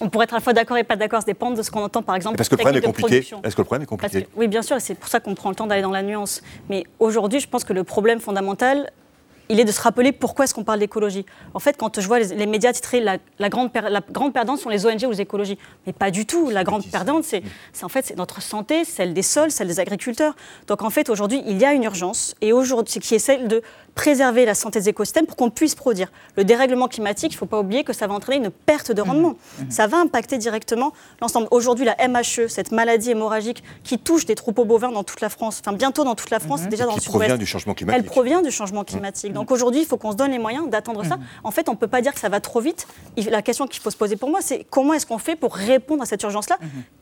on 0.00 0.08
pourrait 0.08 0.24
être 0.24 0.32
à 0.32 0.38
la 0.38 0.40
fois 0.40 0.54
d'accord 0.54 0.78
et 0.78 0.84
pas 0.84 0.96
d'accord, 0.96 1.20
ça 1.20 1.26
dépend 1.26 1.50
de 1.50 1.60
ce 1.62 1.70
qu'on 1.70 1.82
entend 1.82 2.02
par 2.02 2.16
exemple. 2.16 2.38
Parce 2.38 2.48
que 2.48 2.54
le 2.54 2.60
problème 2.62 2.82
est 2.82 2.86
compliqué. 2.86 3.18
Est-ce 3.44 3.54
que 3.54 3.60
le 3.60 3.66
problème 3.66 3.82
est 3.82 3.86
compliqué 3.86 4.22
que- 4.22 4.28
oui, 4.36 4.48
bien 4.48 4.62
sûr, 4.62 4.76
et 4.76 4.80
c'est 4.80 4.94
pour 4.94 5.08
ça 5.10 5.20
qu'on 5.20 5.34
prend 5.34 5.50
le 5.50 5.54
temps 5.54 5.66
d'aller 5.66 5.82
dans 5.82 5.90
la 5.90 6.02
nuance. 6.02 6.40
Mais 6.70 6.84
aujourd'hui, 6.98 7.40
je 7.40 7.46
pense 7.48 7.64
que 7.64 7.74
le 7.74 7.84
problème 7.84 8.18
fondamental, 8.20 8.90
il 9.50 9.60
est 9.60 9.64
de 9.64 9.72
se 9.72 9.80
rappeler 9.80 10.12
pourquoi 10.12 10.44
est-ce 10.44 10.54
qu'on 10.54 10.64
parle 10.64 10.78
d'écologie. 10.78 11.26
En 11.54 11.58
fait, 11.58 11.76
quand 11.76 12.00
je 12.00 12.06
vois 12.06 12.18
les, 12.20 12.28
les 12.34 12.46
médias 12.46 12.72
titrer 12.72 13.00
la, 13.00 13.18
la 13.38 13.48
grande 13.48 13.72
per- 13.72 13.88
la 13.90 14.00
grande 14.00 14.32
perdante 14.32 14.58
sont 14.58 14.68
les 14.70 14.86
ONG 14.86 15.02
ou 15.06 15.10
les 15.10 15.20
écologies, 15.20 15.58
mais 15.86 15.92
pas 15.92 16.10
du 16.10 16.24
tout. 16.24 16.48
La 16.50 16.64
grande 16.64 16.84
perdante, 16.86 17.24
c'est 17.24 17.42
en 17.82 17.88
fait 17.88 18.06
c'est 18.06 18.16
notre 18.16 18.40
santé, 18.40 18.84
celle 18.84 19.12
des 19.12 19.22
sols, 19.22 19.50
celle 19.50 19.68
des 19.68 19.80
agriculteurs. 19.80 20.34
Donc 20.68 20.82
en 20.82 20.90
fait, 20.90 21.10
aujourd'hui, 21.10 21.42
il 21.46 21.58
y 21.58 21.64
a 21.64 21.72
une 21.74 21.84
urgence, 21.84 22.34
et 22.40 22.52
aujourd'hui, 22.52 22.92
c'est 22.92 23.00
qui 23.00 23.14
est 23.14 23.18
celle 23.18 23.48
de 23.48 23.62
préserver 23.94 24.46
la 24.46 24.54
santé 24.54 24.78
des 24.78 24.88
écosystèmes 24.90 25.26
pour 25.26 25.36
qu'on 25.36 25.50
puisse 25.50 25.74
produire. 25.74 26.12
Le 26.36 26.44
dérèglement 26.44 26.86
climatique, 26.86 27.32
il 27.32 27.34
ne 27.34 27.38
faut 27.38 27.46
pas 27.46 27.58
oublier 27.58 27.82
que 27.84 27.92
ça 27.92 28.06
va 28.06 28.14
entraîner 28.14 28.44
une 28.44 28.50
perte 28.50 28.92
de 28.92 29.02
rendement. 29.02 29.34
Ça 29.68 29.88
va 29.88 29.98
impacter 29.98 30.38
directement 30.38 30.92
l'ensemble. 31.20 31.48
Aujourd'hui, 31.50 31.84
la 31.84 31.96
MHE, 32.08 32.46
cette 32.48 32.70
maladie 32.70 33.10
hémorragique 33.10 33.62
qui 33.82 33.98
touche 33.98 34.26
des 34.26 34.36
troupeaux 34.36 34.64
bovins 34.64 34.92
dans 34.92 35.02
toute 35.04 35.20
la 35.20 35.28
France, 35.28 35.60
enfin 35.60 35.76
bientôt 35.76 36.04
dans 36.04 36.14
toute 36.14 36.30
la 36.30 36.38
France, 36.38 36.62
déjà 36.68 36.84
dans 36.86 36.94
le 36.94 37.00
sud-ouest. 37.00 37.18
provient 37.18 37.36
du 37.36 37.46
changement 37.46 37.74
climatique. 37.74 37.98
Elle 38.04 38.06
provient 38.10 38.42
du 38.42 38.50
changement 38.52 38.84
climatique. 38.84 39.32
Donc 39.40 39.50
aujourd'hui, 39.52 39.80
il 39.80 39.86
faut 39.86 39.96
qu'on 39.96 40.12
se 40.12 40.16
donne 40.16 40.32
les 40.32 40.38
moyens 40.38 40.68
d'attendre 40.68 41.02
ça. 41.04 41.18
En 41.44 41.50
fait, 41.50 41.68
on 41.70 41.72
ne 41.72 41.76
peut 41.78 41.88
pas 41.88 42.02
dire 42.02 42.12
que 42.12 42.20
ça 42.20 42.28
va 42.28 42.40
trop 42.40 42.60
vite. 42.60 42.86
La 43.30 43.40
question 43.40 43.66
qu'il 43.66 43.80
faut 43.82 43.90
se 43.90 43.96
poser 43.96 44.16
pour 44.16 44.28
moi, 44.28 44.40
c'est 44.42 44.66
comment 44.68 44.92
est-ce 44.92 45.06
qu'on 45.06 45.16
fait 45.18 45.34
pour 45.34 45.54
répondre 45.54 46.02
à 46.02 46.06
cette 46.06 46.22
urgence-là? 46.22 46.58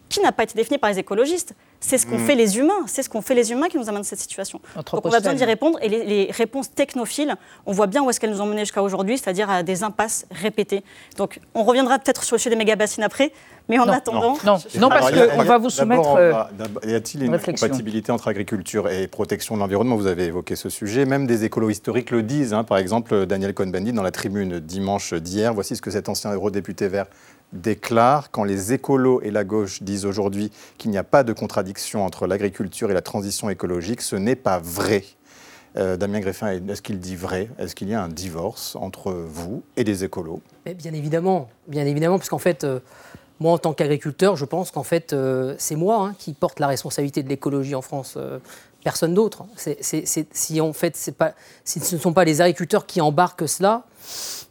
Qui 0.09 0.21
n'a 0.21 0.33
pas 0.33 0.43
été 0.45 0.55
définie 0.55 0.79
par 0.79 0.91
les 0.91 0.99
écologistes. 0.99 1.55
C'est 1.81 1.97
ce 1.99 2.07
qu'ont 2.07 2.17
Mhm. 2.19 2.27
fait 2.27 2.35
les 2.35 2.59
humains. 2.59 2.81
C'est 2.87 3.03
ce 3.03 3.09
qu'ont 3.11 3.21
fait 3.21 3.35
les 3.35 3.53
humains 3.53 3.69
qui 3.69 3.77
nous 3.79 3.89
amènent 3.89 4.01
à 4.01 4.05
cette 4.05 4.19
situation. 4.19 4.61
Donc 4.75 5.05
on 5.07 5.11
a 5.13 5.19
besoin 5.21 5.35
d'y 5.35 5.45
répondre. 5.45 5.79
Et 5.83 5.89
les, 5.89 6.05
les 6.05 6.31
réponses 6.33 6.73
technophiles, 6.75 7.37
on 7.67 7.73
voit 7.73 7.87
bien 7.87 8.03
où 8.03 8.11
est-ce 8.11 8.19
qu'elles 8.19 8.31
nous 8.31 8.41
ont 8.41 8.47
menés 8.47 8.61
jusqu'à 8.63 8.83
aujourd'hui, 8.83 9.19
c'est-à-dire 9.19 9.49
à 9.51 9.63
des 9.63 9.85
impasses 9.85 10.27
répétées. 10.31 10.83
Donc 11.19 11.41
on 11.55 11.63
reviendra 11.63 11.99
peut-être 11.99 12.25
sur 12.25 12.35
le 12.35 12.39
sujet 12.41 12.51
des 12.51 12.57
méga-bassines 12.57 13.05
après. 13.05 13.33
Mais 13.69 13.79
en 13.79 13.85
Non, 13.85 13.93
attendant... 13.93 14.37
non, 14.47 14.57
je- 14.57 14.81
non, 14.81 14.89
parce 14.89 15.11
qu'on 15.13 15.43
va 15.45 15.59
vous 15.59 15.69
soumettre, 15.69 16.09
on 16.09 16.17
euh, 16.17 16.33
Y 16.87 16.95
a-t-il 16.95 17.21
une 17.21 17.27
une 17.27 17.33
réflexion. 17.35 17.67
compatibilité 17.69 18.11
entre 18.11 18.29
agriculture 18.29 18.89
et 18.89 19.07
protection 19.09 19.55
de 19.57 19.61
l'environnement? 19.61 19.95
Vous 19.97 20.07
avez 20.07 20.25
évoqué 20.25 20.57
ce 20.57 20.71
sujet. 20.71 21.05
Même 21.05 21.27
des 21.27 21.45
écolos 21.45 21.69
historiques 21.69 22.11
le 22.11 22.23
disent. 22.23 22.55
hein. 22.55 22.65
Par 22.65 22.79
exemple, 22.79 23.27
Daniel 23.27 23.53
Cohn-Bendit, 23.53 23.93
dans 23.93 24.03
la 24.03 24.11
tribune 24.11 24.59
dimanche 24.59 25.13
d'hier, 25.13 25.53
voici 25.53 25.77
ce 25.77 25.83
que 25.83 25.91
cet 25.91 26.09
ancien 26.09 26.33
eurodéputé 26.33 26.89
vert 26.89 27.07
déclare. 27.53 28.31
Quand 28.31 28.45
les 28.45 28.73
écolos 28.73 29.21
et 29.23 29.31
la 29.31 29.45
gauche 29.45 29.83
disent 29.83 30.07
aujourd'hui 30.07 30.51
qu'il 30.77 30.91
n'y 30.91 30.99
a 30.99 31.05
pas 31.05 31.25
de 31.25 31.33
contradiction 31.33 32.05
entre 32.05 32.27
l'agriculture 32.27 32.91
et 32.91 32.95
la 32.95 33.03
transition 33.03 33.51
écologique, 33.51 34.01
ce 34.01 34.17
n'est 34.17 34.37
pas 34.37 34.59
vrai. 34.59 35.05
Euh, 35.77 35.97
Damien 35.97 36.21
Greffin, 36.21 36.49
est-ce 36.69 36.83
qu'il 36.83 36.99
dit 36.99 37.17
vrai? 37.17 37.49
Est-ce 37.59 37.75
qu'il 37.75 37.89
y 37.89 37.95
a 37.95 38.03
un 38.03 38.09
divorce 38.09 38.77
entre 38.77 39.13
vous 39.13 39.63
et 39.77 39.85
les 39.85 40.05
écolos? 40.05 40.41
Bien 40.65 40.93
évidemment, 40.93 41.49
bien 41.67 41.87
évidemment, 41.87 42.19
parce 42.19 42.31
qu'en 42.31 42.39
fait, 42.39 42.65
euh, 42.65 42.81
moi 43.39 43.53
en 43.53 43.59
tant 43.59 43.73
qu'agriculteur, 43.75 44.37
je 44.37 44.45
pense 44.45 44.71
qu'en 44.71 44.83
fait, 44.83 45.13
euh, 45.13 45.55
c'est 45.59 45.77
moi 45.77 46.07
hein, 46.07 46.15
qui 46.19 46.33
porte 46.33 46.59
la 46.59 46.67
responsabilité 46.67 47.23
de 47.23 47.29
l'écologie 47.29 47.75
en 47.75 47.83
France. 47.83 48.19
Euh, 48.89 48.91
personne 48.91 49.15
d'autre. 49.15 49.45
Si 50.33 50.61
en 50.61 50.73
fait, 50.73 50.97
c'est 50.97 51.13
pas, 51.17 51.33
si 51.65 51.81
ce 51.81 51.95
ne 51.97 52.01
sont 52.01 52.13
pas 52.13 52.25
les 52.25 52.41
agriculteurs 52.41 52.87
qui 52.87 53.01
embarquent 53.01 53.49
cela, 53.49 53.85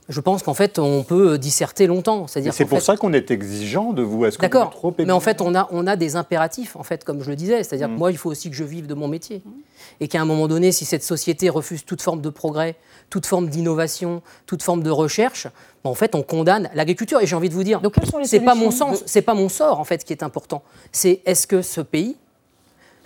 je 0.09 0.21
pense 0.21 0.41
qu'en 0.43 0.53
fait, 0.53 0.79
on 0.79 1.03
peut 1.03 1.37
disserter 1.37 1.85
longtemps. 1.87 2.27
C'est 2.27 2.41
pour 2.65 2.77
fait- 2.79 2.83
ça 2.85 2.95
qu'on 2.95 3.11
est 3.11 3.29
exigeant 3.31 3.91
de 3.91 4.01
vous. 4.03 4.23
Est-ce 4.25 4.37
D'accord, 4.37 4.69
trop 4.69 4.93
mais 4.97 5.11
en 5.11 5.19
fait, 5.19 5.41
on 5.41 5.53
a, 5.53 5.67
on 5.71 5.85
a 5.85 5.95
des 5.97 6.15
impératifs, 6.15 6.75
en 6.77 6.83
fait, 6.83 7.03
comme 7.03 7.21
je 7.23 7.29
le 7.29 7.35
disais. 7.35 7.61
C'est-à-dire 7.63 7.89
Mm. 7.89 7.93
que 7.93 7.97
moi, 7.99 8.11
il 8.11 8.17
faut 8.17 8.29
aussi 8.29 8.49
que 8.49 8.55
je 8.55 8.63
vive 8.63 8.87
de 8.87 8.93
mon 8.93 9.07
métier. 9.09 9.41
Et 9.99 10.07
qu'à 10.07 10.21
un 10.21 10.25
moment 10.25 10.47
donné, 10.47 10.71
si 10.71 10.85
cette 10.85 11.03
société 11.03 11.49
refuse 11.49 11.83
toute 11.83 12.01
forme 12.01 12.21
de 12.21 12.29
progrès, 12.29 12.75
toute 13.09 13.25
forme 13.25 13.49
d'innovation, 13.49 14.21
toute 14.45 14.63
forme 14.63 14.81
de 14.81 14.89
recherche, 14.91 15.47
ben, 15.83 15.89
en 15.89 15.93
fait, 15.95 16.15
on 16.15 16.23
condamne 16.23 16.69
l'agriculture. 16.73 17.19
Et 17.21 17.27
j'ai 17.27 17.35
envie 17.35 17.49
de 17.49 17.53
vous 17.53 17.63
dire, 17.63 17.81
c'est 18.23 18.39
pas 18.39 18.55
mon 18.55 18.71
sens, 18.71 19.03
c'est 19.05 19.21
pas 19.23 19.33
mon 19.33 19.49
sort, 19.49 19.79
en 19.79 19.83
fait, 19.83 20.03
qui 20.05 20.13
est 20.13 20.23
important. 20.23 20.61
C'est 20.93 21.21
est-ce 21.25 21.47
que 21.47 21.61
ce 21.61 21.81
pays 21.81 22.15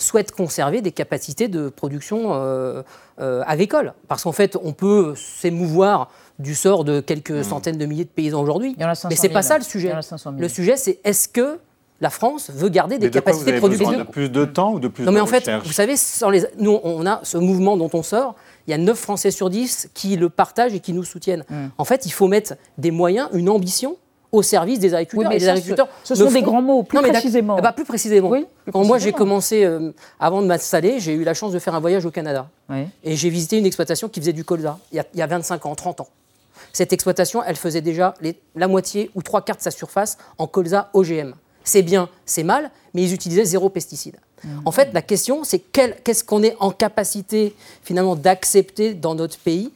souhaite 0.02 0.32
conserver 0.32 0.82
des 0.82 0.92
capacités 0.92 1.48
de 1.48 1.70
production 1.70 2.34
euh, 2.34 2.84
euh, 3.20 3.44
agricole. 3.46 3.94
Parce 4.08 4.24
qu'en 4.24 4.32
fait, 4.32 4.58
on 4.62 4.74
peut 4.74 5.14
s'émouvoir 5.16 6.10
du 6.40 6.56
sort 6.56 6.84
de 6.84 7.00
quelques 7.00 7.44
centaines 7.44 7.78
de 7.78 7.86
milliers 7.86 8.06
de 8.06 8.10
paysans 8.10 8.42
aujourd'hui. 8.42 8.76
en 8.80 8.84
a 8.84 8.96
500 8.96 9.10
Mais 9.10 9.16
c'est 9.16 9.30
pas 9.30 9.44
000. 9.44 9.50
ça 9.50 9.58
le 9.58 9.64
sujet. 9.64 9.90
y 9.90 9.94
en 9.94 9.98
a 9.98 10.02
500 10.02 10.32
000. 10.32 10.42
Le 10.42 10.50
sujet, 10.50 10.76
c'est 10.78 11.00
est-ce 11.04 11.28
que 11.28 11.60
la 12.00 12.10
France 12.10 12.50
veut 12.52 12.70
garder 12.70 12.98
des 12.98 13.06
Mais 13.06 13.12
de 13.12 13.20
quoi 13.20 13.32
vous 13.32 13.46
capacités 13.46 13.52
avez 13.52 13.58
de 13.58 13.62
production 13.62 13.90
besoin? 13.90 14.04
De 14.06 14.10
plus 14.10 14.30
de 14.30 14.46
temps 14.46 14.74
ou 14.74 14.80
de 14.80 14.88
plus 14.88 15.04
Non, 15.04 15.12
de 15.12 15.16
mais 15.16 15.22
en 15.22 15.28
fait, 15.28 15.50
vous 15.64 15.72
savez, 15.72 15.96
sans 15.96 16.32
les... 16.32 16.46
nous, 16.58 16.80
on 16.84 17.06
a 17.06 17.20
ce 17.24 17.38
mouvement 17.38 17.78
dont 17.78 17.92
on 17.94 18.02
sort. 18.02 18.36
Il 18.68 18.72
y 18.72 18.74
a 18.74 18.80
9 18.80 18.98
Français 18.98 19.30
sur 19.30 19.50
10 19.52 19.92
qui 19.94 20.16
le 20.16 20.30
partagent 20.30 20.74
et 20.74 20.80
qui 20.80 20.94
nous 20.94 21.04
soutiennent. 21.04 21.46
Mm. 21.50 21.68
En 21.78 21.86
fait, 21.86 22.08
il 22.08 22.12
faut 22.12 22.28
mettre 22.28 22.56
des 22.80 22.90
moyens, 22.90 23.30
une 23.34 23.50
ambition 23.50 23.98
au 24.32 24.42
service 24.42 24.80
des 24.80 24.94
agriculteurs. 24.94 25.20
Oui, 25.20 25.26
mais 25.30 25.36
et 25.36 25.40
les 25.40 25.46
ça, 25.46 25.52
agriculteurs 25.54 25.88
ce- 26.04 26.16
sont 26.16 26.32
des 26.32 26.42
grands 26.42 26.62
mots, 26.62 26.84
plus 26.84 26.96
Non, 26.96 27.02
mais 27.02 27.10
d'ac- 27.10 27.22
précisément. 27.22 27.56
Eh 27.60 27.62
ben, 27.62 27.72
plus 27.74 27.86
précisément. 27.86 28.30
Oui, 28.30 28.46
plus 28.64 28.72
Quand 28.72 28.84
moi 28.86 28.98
j'ai 28.98 29.12
commencé, 29.12 29.66
euh, 29.66 29.92
avant 30.20 30.42
de 30.42 30.48
m'installer, 30.48 31.00
j'ai 31.00 31.14
eu 31.14 31.24
la 31.24 31.34
chance 31.34 31.52
de 31.52 31.60
faire 31.60 31.76
un 31.76 31.80
voyage 31.80 32.06
au 32.06 32.12
Canada. 32.12 32.48
Oui. 32.70 32.86
Et 33.04 33.16
j'ai 33.16 33.30
visité 33.30 33.58
une 33.58 33.66
exploitation 33.66 34.08
qui 34.10 34.20
faisait 34.22 34.34
du 34.34 34.44
colza, 34.46 34.78
il 34.92 34.96
y 34.98 35.00
a, 35.00 35.06
il 35.14 35.20
y 35.20 35.22
a 35.22 35.28
25 35.28 35.66
ans, 35.66 35.76
30 35.76 36.00
ans. 36.02 36.08
Cette 36.74 36.94
exploitation, 36.94 37.44
elle 37.44 37.58
faisait 37.58 37.82
déjà 37.82 38.14
les- 38.22 38.40
la 38.56 38.68
moitié 38.68 39.12
ou 39.16 39.22
trois 39.22 39.42
quarts 39.42 39.58
de 39.58 39.62
sa 39.62 39.72
surface 39.72 40.18
en 40.38 40.48
colza 40.48 40.90
OGM. 40.94 41.34
C'est 41.64 41.82
bien, 41.82 42.10
c'est 42.26 42.44
mal, 42.44 42.72
mais 42.94 43.04
ils 43.04 43.14
utilisaient 43.14 43.46
zéro 43.46 43.70
pesticide. 43.70 44.16
En 44.66 44.72
fait, 44.72 44.90
la 44.94 45.04
question, 45.04 45.44
c'est 45.44 45.60
qu'est-ce 45.60 46.24
qu'on 46.24 46.42
est 46.42 46.56
en 46.60 46.72
capacité 46.72 47.56
finalement 47.84 48.16
d'accepter 48.16 48.96
dans 48.96 49.14
notre 49.14 49.38
pays 49.38 49.72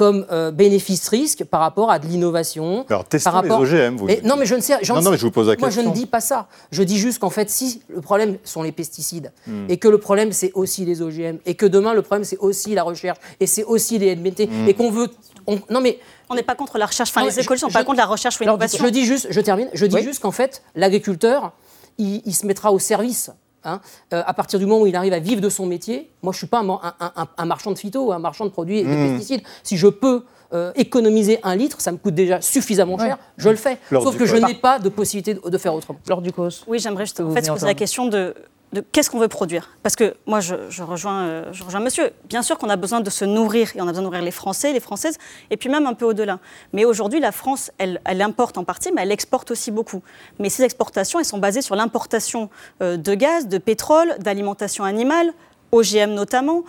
comme 0.00 0.24
euh, 0.32 0.50
bénéfice-risque 0.50 1.44
par 1.44 1.60
rapport 1.60 1.90
à 1.90 1.98
de 1.98 2.06
l'innovation. 2.06 2.86
Alors, 2.88 3.04
testons 3.04 3.30
par 3.32 3.42
les 3.42 3.50
rapport- 3.50 3.60
OGM, 3.66 3.96
vous 3.98 4.06
Mais- 4.06 4.14
dites. 4.16 4.24
non, 4.24 4.36
mais 4.38 4.46
je 4.46 4.54
ne 4.54 4.60
sais. 4.62 4.72
Non, 4.88 5.02
non, 5.02 5.10
mais 5.10 5.18
je 5.18 5.26
vous 5.26 5.30
pose 5.30 5.46
la 5.46 5.56
Moi, 5.56 5.68
je 5.68 5.82
ne 5.82 5.90
dis 5.92 6.06
pas 6.06 6.20
ça. 6.22 6.48
Je 6.72 6.82
dis 6.82 6.96
juste 6.98 7.18
qu'en 7.18 7.28
fait, 7.28 7.50
si 7.50 7.82
le 7.88 8.00
problème 8.00 8.38
sont 8.42 8.62
les 8.62 8.72
pesticides 8.72 9.30
Hmm. 9.46 9.66
et 9.68 9.76
que 9.76 9.88
le 9.88 9.98
problème 9.98 10.32
c'est 10.32 10.52
aussi 10.54 10.86
les 10.86 11.02
OGM 11.02 11.36
et 11.44 11.54
que 11.54 11.66
demain 11.66 11.92
le 11.92 12.00
problème 12.00 12.24
c'est 12.24 12.38
aussi 12.38 12.74
la 12.74 12.82
recherche 12.82 13.18
et 13.40 13.46
c'est 13.46 13.64
aussi 13.64 13.98
les 13.98 14.14
LMT 14.14 14.46
Hmm. 14.48 14.68
et 14.68 14.72
qu'on 14.74 14.90
veut. 14.90 15.08
on- 15.46 15.58
non 15.68 15.82
mais 15.82 15.98
On 16.32 16.34
n'est 16.36 16.42
pas 16.44 16.54
contre 16.54 16.78
la 16.78 16.86
recherche, 16.86 17.10
enfin 17.10 17.22
Non, 17.22 17.26
les 17.26 17.40
écologistes 17.40 17.64
ne 17.66 17.70
sont 17.70 17.72
je- 17.72 17.78
pas 17.78 17.84
contre 17.84 17.98
la 17.98 18.06
recherche 18.06 18.38
ou 18.38 18.44
l'innovation. 18.44 18.82
Je 18.84 18.88
dis 18.88 19.04
juste, 19.04 19.26
je 19.30 19.40
termine, 19.40 19.68
je 19.74 19.84
dis 19.84 19.96
Oui. 19.96 20.02
juste 20.04 20.20
qu'en 20.22 20.30
fait, 20.30 20.62
l'agriculteur, 20.76 21.52
il, 21.98 22.22
il 22.24 22.34
se 22.34 22.46
mettra 22.46 22.72
au 22.72 22.78
service 22.78 23.30
Hein, 23.62 23.80
euh, 24.14 24.22
à 24.26 24.32
partir 24.32 24.58
du 24.58 24.64
moment 24.64 24.82
où 24.82 24.86
il 24.86 24.96
arrive 24.96 25.12
à 25.12 25.18
vivre 25.18 25.42
de 25.42 25.48
son 25.50 25.66
métier, 25.66 26.10
moi 26.22 26.32
je 26.32 26.36
ne 26.36 26.38
suis 26.38 26.46
pas 26.46 26.60
un, 26.60 27.44
marchand 27.44 27.72
de 27.72 27.78
phyto, 27.78 28.10
un 28.10 28.18
marchand 28.18 28.46
de 28.46 28.50
produits 28.50 28.78
et 28.78 28.84
de 28.84 28.88
mmh. 28.88 29.08
pesticides. 29.12 29.42
Si 29.62 29.76
je 29.76 29.86
peux 29.86 30.24
euh, 30.54 30.72
économiser 30.76 31.40
un 31.42 31.56
litre, 31.56 31.80
ça 31.80 31.92
me 31.92 31.98
coûte 31.98 32.14
déjà 32.14 32.40
suffisamment 32.40 32.98
cher, 32.98 33.18
je 33.36 33.50
le 33.50 33.56
fais. 33.56 33.78
Sauf 33.90 34.16
que 34.16 34.24
je 34.24 34.36
n'ai 34.36 34.54
pas 34.54 34.78
de 34.78 34.88
possibilité 34.88 35.34
de, 35.34 35.58
faire 35.58 35.74
autrement. 35.74 36.00
Lors 36.08 36.22
du 36.22 36.32
cause. 36.32 36.64
Oui, 36.66 36.78
j'aimerais 36.78 37.04
juste 37.04 37.20
en 37.20 37.30
fait, 37.30 37.44
se 37.44 37.50
poser 37.50 37.66
la 37.66 37.74
question 37.74 38.06
de 38.06 38.34
de 38.72 38.80
qu'est-ce 38.80 39.10
qu'on 39.10 39.18
veut 39.18 39.28
produire. 39.28 39.70
Parce 39.82 39.96
que 39.96 40.14
moi, 40.26 40.40
je, 40.40 40.54
rejoins, 40.82 41.22
euh, 41.22 41.52
je 41.52 41.64
rejoins 41.64 41.80
monsieur. 41.80 42.12
Bien 42.28 42.42
sûr 42.42 42.58
qu'on 42.58 42.68
a 42.68 42.76
besoin 42.76 43.00
de 43.00 43.10
se 43.10 43.24
nourrir, 43.24 43.70
et 43.74 43.80
on 43.80 43.84
a 43.84 43.86
besoin 43.86 44.02
de 44.02 44.06
nourrir 44.06 44.22
les 44.22 44.30
Français, 44.30 44.72
les 44.72 44.80
Françaises, 44.80 45.18
et 45.50 45.56
puis 45.56 45.68
même 45.68 45.86
un 45.86 45.94
peu 45.94 46.04
au-delà. 46.04 46.38
Mais 46.72 46.84
aujourd'hui, 46.84 47.20
la 47.20 47.32
France, 47.32 47.72
elle, 47.78 48.00
importe 48.22 48.58
en 48.58 48.64
partie, 48.64 48.92
mais 48.92 49.02
elle 49.02 49.12
exporte 49.12 49.50
aussi 49.50 49.70
beaucoup. 49.70 50.02
Mais 50.38 50.50
ces 50.50 50.62
exportations, 50.62 51.18
elles 51.18 51.24
sont 51.24 51.38
basées 51.38 51.62
sur 51.62 51.74
l'importation 51.74 52.48
euh, 52.82 52.96
de 52.96 53.14
gaz, 53.14 53.48
de 53.48 53.58
pétrole, 53.58 54.14
d'alimentation 54.20 54.84
animale, 54.84 55.32
OGM 55.72 56.14
notamment. 56.14 56.64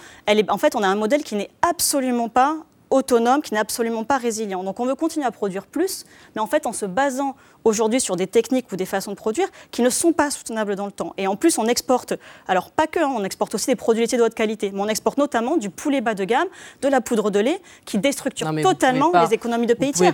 En 0.50 0.58
fait, 0.58 0.76
on 0.76 0.84
a 0.84 0.88
un 0.88 0.96
modèle 0.96 1.24
qui 1.24 1.36
n'est 1.36 1.50
absolument 1.62 2.30
pas 2.30 2.58
autonome, 2.92 3.42
qui 3.42 3.54
n'est 3.54 3.60
absolument 3.60 4.04
pas 4.04 4.18
résilient. 4.18 4.64
Donc 4.64 4.80
on 4.80 4.86
veut 4.86 4.96
continuer 4.96 5.26
à 5.26 5.32
produire 5.32 5.66
plus, 5.66 6.06
mais 6.36 6.42
en 6.42 6.48
fait 6.48 6.66
en 6.66 6.74
se 6.74 6.86
basant 6.86 7.36
aujourd'hui 7.64 8.00
sur 8.02 8.16
des 8.16 8.28
techniques 8.28 8.72
ou 8.72 8.76
des 8.76 8.86
façons 8.86 9.12
de 9.12 9.16
produire 9.16 9.48
qui 9.72 9.82
ne 9.82 9.90
sont 9.90 10.14
pas 10.14 10.32
soutenables 10.32 10.76
dans 10.76 10.86
le 10.86 10.92
temps. 10.92 11.14
Et 11.18 11.28
en 11.28 11.36
plus, 11.36 11.58
on 11.58 11.66
exporte, 11.66 12.14
alors 12.48 12.72
pas 12.72 12.88
que, 12.88 13.00
hein, 13.00 13.12
on 13.16 13.24
exporte 13.24 13.56
aussi 13.56 13.68
des 13.68 13.76
produits 13.76 14.02
laitiers 14.02 14.18
de 14.18 14.24
haute 14.24 14.34
qualité, 14.34 14.72
mais 14.74 14.82
on 14.82 14.88
exporte 14.88 15.18
notamment 15.18 15.58
du 15.58 15.70
poulet 15.70 16.02
bas 16.02 16.14
de 16.14 16.24
gamme, 16.24 16.48
de 16.82 16.88
la 16.88 17.02
poudre 17.02 17.32
de 17.32 17.40
lait, 17.40 17.62
qui 17.86 17.98
déstructure 17.98 18.50
totalement 18.62 19.12
les 19.24 19.34
économies 19.34 19.68
de 19.68 19.74
pays 19.74 19.92
tiers. 19.92 20.14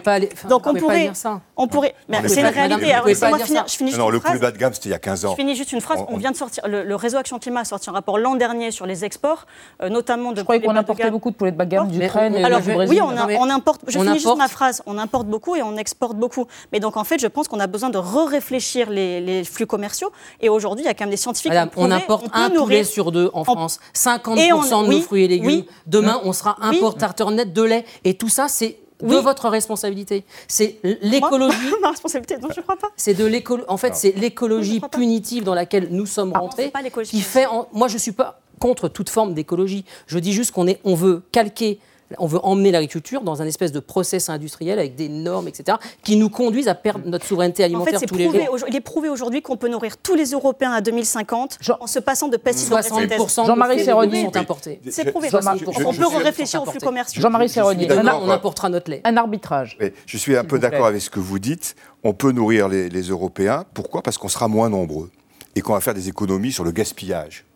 Donc 0.49 0.67
on 0.67 0.73
pourrait, 0.73 1.11
on 1.55 1.67
pourrait, 1.67 1.95
c'est 2.27 2.41
une 2.41 2.47
réalité. 2.47 2.93
moi 3.29 3.39
finir, 3.39 3.63
je 3.67 3.75
finis 3.75 3.93
non, 3.97 4.09
le 4.09 4.19
poulet 4.19 4.39
bas 4.39 4.51
de 4.51 4.57
gamme, 4.57 4.73
c'était 4.73 4.89
il 4.89 4.91
y 4.91 4.95
a 4.95 4.99
15 4.99 5.25
ans. 5.25 5.31
Je 5.31 5.35
finis 5.35 5.55
juste 5.55 5.71
une 5.71 5.81
phrase. 5.81 5.99
On, 6.09 6.17
vient 6.17 6.31
de 6.31 6.35
sortir, 6.35 6.67
le, 6.67 6.95
réseau 6.95 7.17
Action 7.17 7.39
Climat 7.39 7.61
a 7.61 7.65
sorti 7.65 7.89
un 7.89 7.93
rapport 7.93 8.17
l'an 8.17 8.35
dernier 8.35 8.71
sur 8.71 8.85
les 8.85 9.05
exports, 9.05 9.45
euh, 9.81 9.89
notamment 9.89 10.31
de. 10.31 10.37
Je 10.37 10.43
croyais 10.43 10.61
qu'on 10.61 10.75
importait 10.75 11.11
beaucoup 11.11 11.31
de 11.31 11.35
poulet 11.35 11.51
de 11.51 11.57
bas 11.57 11.65
de 11.65 11.71
gamme 11.71 11.87
d'Ukraine 11.89 12.35
et 12.35 12.41
Brésil. 12.41 12.75
Oui, 12.89 12.99
on 13.01 13.49
importe. 13.49 13.81
Je 13.87 13.97
finis 13.99 14.19
juste 14.19 14.37
ma 14.37 14.47
phrase. 14.47 14.81
On 14.85 14.97
importe 14.97 15.27
beaucoup 15.27 15.55
et 15.55 15.63
on 15.63 15.77
exporte 15.77 16.17
beaucoup. 16.17 16.47
Mais 16.71 16.79
donc 16.79 16.97
en 16.97 17.03
fait, 17.03 17.19
je 17.19 17.27
pense 17.37 17.47
qu'on 17.47 17.59
a 17.59 17.67
besoin 17.67 17.91
de 17.91 17.99
réfléchir 17.99 18.89
les, 18.89 19.43
flux 19.43 19.67
commerciaux. 19.67 20.11
Et 20.41 20.49
aujourd'hui, 20.49 20.83
il 20.83 20.87
y 20.87 20.89
a 20.89 20.95
quand 20.95 21.03
même 21.03 21.11
des 21.11 21.17
scientifiques 21.17 21.51
qui 21.51 21.57
On 21.77 21.91
importe 21.91 22.25
un 22.33 22.49
poulet 22.49 22.83
sur 22.83 23.11
deux 23.11 23.29
en 23.33 23.43
France, 23.43 23.79
50% 23.93 24.85
de 24.85 24.91
nos 24.91 25.01
fruits 25.01 25.25
et 25.25 25.27
légumes. 25.27 25.63
Demain, 25.85 26.19
on 26.23 26.33
sera 26.33 26.57
importateur 26.61 27.29
net 27.29 27.53
de 27.53 27.61
lait. 27.61 27.85
Et 28.03 28.15
tout 28.15 28.29
ça, 28.29 28.47
c'est 28.47 28.79
de 29.03 29.15
votre 29.17 29.49
responsabilité. 29.49 30.25
C'est 30.47 30.79
l'écologie. 31.03 31.57
Ma 31.83 31.91
responsabilité, 31.91 32.37
non, 32.41 32.49
je 32.51 32.59
ne 32.59 32.63
crois 32.63 32.77
pas. 32.77 32.87
C'est 32.97 33.13
de 33.13 33.25
l'écologie. 33.25 33.67
En 33.69 33.77
fait, 33.77 33.95
c'est 33.95 34.13
l'écologie 34.13 34.81
punitive 34.91 35.43
dans 35.43 35.53
laquelle 35.53 35.89
nous 35.91 36.07
sommes 36.07 36.31
ah, 36.33 36.39
rentrés. 36.39 36.73
qui 37.03 37.21
fait. 37.21 37.45
Moi, 37.71 37.87
je 37.87 37.93
ne 37.93 37.99
suis 37.99 38.13
pas 38.13 38.39
contre 38.59 38.87
toute 38.87 39.11
forme 39.11 39.35
d'écologie. 39.35 39.85
Je 40.07 40.17
dis 40.17 40.33
juste 40.33 40.49
qu'on 40.49 40.65
est, 40.65 40.79
on 40.83 40.95
veut 40.95 41.21
calquer 41.31 41.79
on 42.17 42.27
veut 42.27 42.39
emmener 42.43 42.71
l'agriculture 42.71 43.21
dans 43.21 43.41
un 43.41 43.45
espèce 43.45 43.71
de 43.71 43.79
process 43.79 44.29
industriel 44.29 44.79
avec 44.79 44.95
des 44.95 45.09
normes, 45.09 45.47
etc., 45.47 45.77
qui 46.03 46.15
nous 46.15 46.29
conduisent 46.29 46.67
à 46.67 46.75
perdre 46.75 47.01
notre 47.05 47.25
souveraineté 47.25 47.63
alimentaire 47.63 47.99
tous 48.01 48.15
les 48.15 48.25
jours. 48.25 48.35
Il 48.67 48.75
est 48.75 48.81
prouvé 48.81 49.09
aujourd'hui 49.09 49.41
qu'on 49.41 49.57
peut 49.57 49.67
nourrir 49.67 49.97
tous 49.97 50.15
les 50.15 50.31
Européens 50.31 50.71
à 50.71 50.81
2050 50.81 51.59
en 51.79 51.87
se 51.87 51.99
passant 51.99 52.27
de 52.27 52.37
pesticides 52.37 52.73
60% 52.73 53.45
Jean-Marie 53.45 53.83
Serroni 53.83 54.23
sont 54.23 54.37
importés. 54.37 54.81
C'est 54.89 55.11
prouvé. 55.11 55.29
on 55.33 55.93
peut 55.93 56.17
réfléchir 56.23 56.61
aux 56.61 56.65
flux 56.65 56.79
commerciaux. 56.79 57.21
Jean-Marie 57.21 57.49
Serroni, 57.49 57.87
on 57.91 58.29
importera 58.29 58.69
notre 58.69 58.91
lait. 58.91 59.01
Un 59.03 59.17
arbitrage. 59.17 59.77
je 60.05 60.17
suis 60.17 60.35
un 60.37 60.43
peu 60.43 60.59
d'accord 60.59 60.87
avec 60.87 61.01
ce 61.01 61.09
que 61.09 61.19
vous 61.19 61.39
dites. 61.39 61.75
On 62.03 62.13
peut 62.13 62.31
nourrir 62.31 62.69
les, 62.69 62.89
les 62.89 63.01
Européens. 63.01 63.65
Pourquoi? 63.73 64.01
Parce 64.01 64.17
qu'on 64.17 64.29
sera 64.29 64.47
moins 64.47 64.69
nombreux 64.69 65.09
et 65.55 65.61
qu'on 65.61 65.73
va 65.73 65.81
faire 65.81 65.95
des 65.95 66.07
économies 66.07 66.51
sur 66.51 66.63
le 66.63 66.71
gaspillage. 66.71 67.46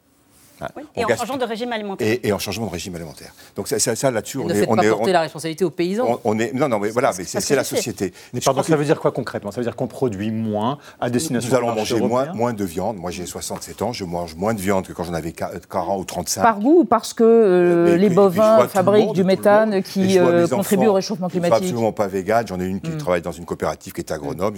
Et 0.96 1.06
en 1.06 1.16
changeant 1.16 1.38
de 1.38 1.46
régime 1.46 1.72
alimentaire. 1.72 2.18
Et, 2.24 2.34
en 2.34 2.40
changeant 2.40 2.66
de 2.66 2.72
régime 2.72 2.96
alimentaire. 2.96 3.34
Donc 3.56 3.68
ça, 3.68 3.80
ça, 3.80 4.12
là-dessus, 4.12 4.38
on 4.38 4.46
ne 4.46 4.54
est, 4.54 4.68
on 4.68 4.76
pas 4.76 4.84
porter 4.84 5.12
la 5.12 5.22
responsabilité 5.22 5.66
aux 5.66 5.70
paysans. 5.70 6.20
On, 6.24 6.40
est, 6.40 6.54
non, 6.54 6.68
non, 6.68 6.80
mais 6.80 6.90
voilà, 6.90 7.12
mais 7.18 7.24
c'est 7.24 7.56
la 7.56 7.64
société. 7.64 8.14
Mais 8.34 8.42
pardon, 8.42 8.64
ça 8.64 8.76
veut 8.76 8.86
dire 8.86 9.00
quoi 9.00 9.12
concrètement? 9.12 9.52
Ça 9.52 9.58
veut 9.58 9.66
dire 9.66 9.76
qu'on 9.76 9.88
produit 9.88 10.32
moins 10.32 10.78
à 11.00 11.10
destination. 11.10 11.50
Nous 11.50 11.56
allons 11.56 11.76
manger 11.76 12.00
moins, 12.00 12.34
moins 12.34 12.54
de 12.54 12.64
viande. 12.64 12.98
Moi, 12.98 13.12
j'ai 13.12 13.26
67 13.26 13.82
ans, 13.82 13.94
je 13.94 14.06
mange 14.06 14.36
moins 14.36 14.54
de 14.54 14.62
viande 14.62 14.88
que 14.88 14.94
quand 14.94 15.04
j'en 15.04 15.14
avais 15.14 15.34
40 15.34 16.02
ou 16.02 16.06
35. 16.06 16.42
Par 16.42 16.60
goût 16.60 16.82
ou 16.82 16.86
parce 16.86 17.14
que 17.14 17.24
euh, 17.24 17.98
les 17.98 18.10
bovins 18.10 18.68
fabriquent 18.68 19.14
du 19.14 19.24
méthane 19.24 19.82
qui 19.84 20.20
euh, 20.20 20.48
contribue 20.48 20.88
au 20.88 20.94
réchauffement 20.94 21.30
climatique 21.30 21.54
Je 21.54 21.60
ne 21.60 21.66
suis 21.66 21.74
absolument 21.74 21.94
pas 21.94 22.08
végane. 22.08 22.48
J'en 22.48 22.60
ai 22.60 22.66
une 22.66 22.82
qui 22.82 22.92
mm. 22.92 22.98
travaille 22.98 23.22
dans 23.22 23.32
une 23.32 23.46
coopérative 23.46 23.94
qui 23.94 24.02
est 24.02 24.12
agronome. 24.12 24.56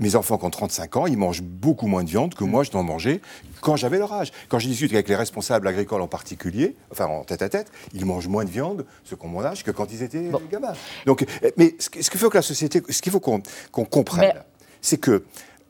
mes 0.00 0.16
enfants 0.16 0.38
qui 0.38 0.44
ont 0.44 0.50
35 0.50 0.96
ans, 0.96 1.06
ils 1.06 1.16
mangent 1.16 1.42
beaucoup 1.42 1.86
moins 1.86 2.04
de 2.04 2.08
viande 2.08 2.34
que 2.34 2.44
moi, 2.44 2.64
je 2.64 2.70
dois 2.70 2.82
manger 2.82 3.20
quand 3.60 3.76
j'avais 3.76 3.98
leur 3.98 4.12
âge. 4.12 4.32
Quand 4.48 4.55
je 4.58 4.68
discute 4.68 4.92
avec 4.92 5.08
les 5.08 5.16
responsables 5.16 5.66
agricoles 5.66 6.02
en 6.02 6.08
particulier, 6.08 6.76
enfin 6.90 7.06
en 7.06 7.24
tête 7.24 7.42
à 7.42 7.48
tête, 7.48 7.70
ils 7.92 8.04
mangent 8.04 8.28
moins 8.28 8.44
de 8.44 8.50
viande, 8.50 8.86
ceux 9.04 9.16
qui 9.16 9.24
ont 9.24 9.28
mon 9.28 9.44
âge, 9.44 9.64
que 9.64 9.70
quand 9.70 9.92
ils 9.92 10.02
étaient 10.02 10.30
gamins. 10.50 10.72
Donc, 11.06 11.22
euh, 11.22 11.50
mais 11.56 11.74
ce 11.78 11.88
qu'il 11.88 12.20
faut 12.20 12.30
que 12.30 12.38
la 12.38 12.42
société, 12.42 12.82
ce 12.88 13.02
qu'il 13.02 13.12
faut 13.12 13.20
qu'on 13.20 13.40
comprenne, 13.84 14.42
c'est 14.80 14.98
que 14.98 15.24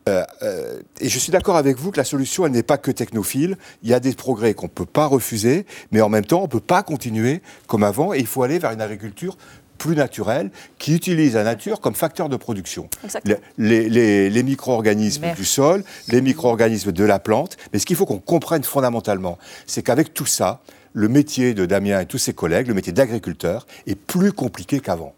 euh, 0.09 0.25
euh, 0.43 0.81
et 1.01 1.09
je 1.09 1.19
suis 1.19 1.33
d'accord 1.33 1.57
avec 1.57 1.79
vous 1.79 1.91
que 1.91 1.97
la 1.97 2.05
solution, 2.05 2.47
elle 2.47 2.53
n'est 2.53 2.63
pas 2.63 2.79
que 2.79 2.93
technophile. 2.93 3.57
Il 3.83 3.89
y 3.89 3.95
a 3.95 4.01
des 4.01 4.13
progrès 4.13 4.55
qu'on 4.55 4.67
ne 4.67 4.71
peut 4.71 4.87
pas 4.87 5.07
refuser, 5.07 5.67
mais 5.91 6.01
en 6.01 6.09
même 6.09 6.25
temps, 6.25 6.41
on 6.41 6.45
ne 6.45 6.49
peut 6.49 6.61
pas 6.61 6.83
continuer 6.83 7.43
comme 7.67 7.83
avant, 7.83 8.15
et 8.15 8.19
il 8.19 8.27
faut 8.27 8.43
aller 8.43 8.59
vers 8.59 8.71
une 8.71 8.81
agriculture 8.81 9.37
plus 9.77 9.97
naturelle, 9.97 10.51
qui 10.79 10.95
utilise 10.95 11.35
la 11.35 11.45
nature 11.45 11.81
comme 11.81 11.95
facteur 11.95 12.29
de 12.29 12.37
production. 12.37 12.89
Les, 13.59 14.43
micro-organismes 14.43 15.33
du 15.35 15.45
sol, 15.45 15.85
les 16.09 16.21
micro-organismes 16.21 16.93
de 16.93 17.05
la 17.05 17.19
plante. 17.19 17.57
Mais 17.73 17.79
ce 17.79 17.87
qu'il 17.87 17.97
faut 17.97 18.07
qu'on 18.07 18.19
comprenne 18.19 18.65
fondamentalement, 18.65 19.39
c'est 19.67 19.83
qu'avec 19.83 20.15
tout 20.15 20.27
ça, 20.27 20.61
le 20.93 21.09
métier 21.09 21.53
de 21.53 21.67
Damien 21.67 22.01
et 22.01 22.07
tous 22.07 22.19
ses 22.19 22.33
collègues, 22.33 22.69
le 22.69 22.75
métier 22.75 22.93
d'agriculteur, 22.93 23.67
est 23.87 23.97
plus 23.97 24.33
compliqué 24.33 24.81
qu'avant. 24.81 25.15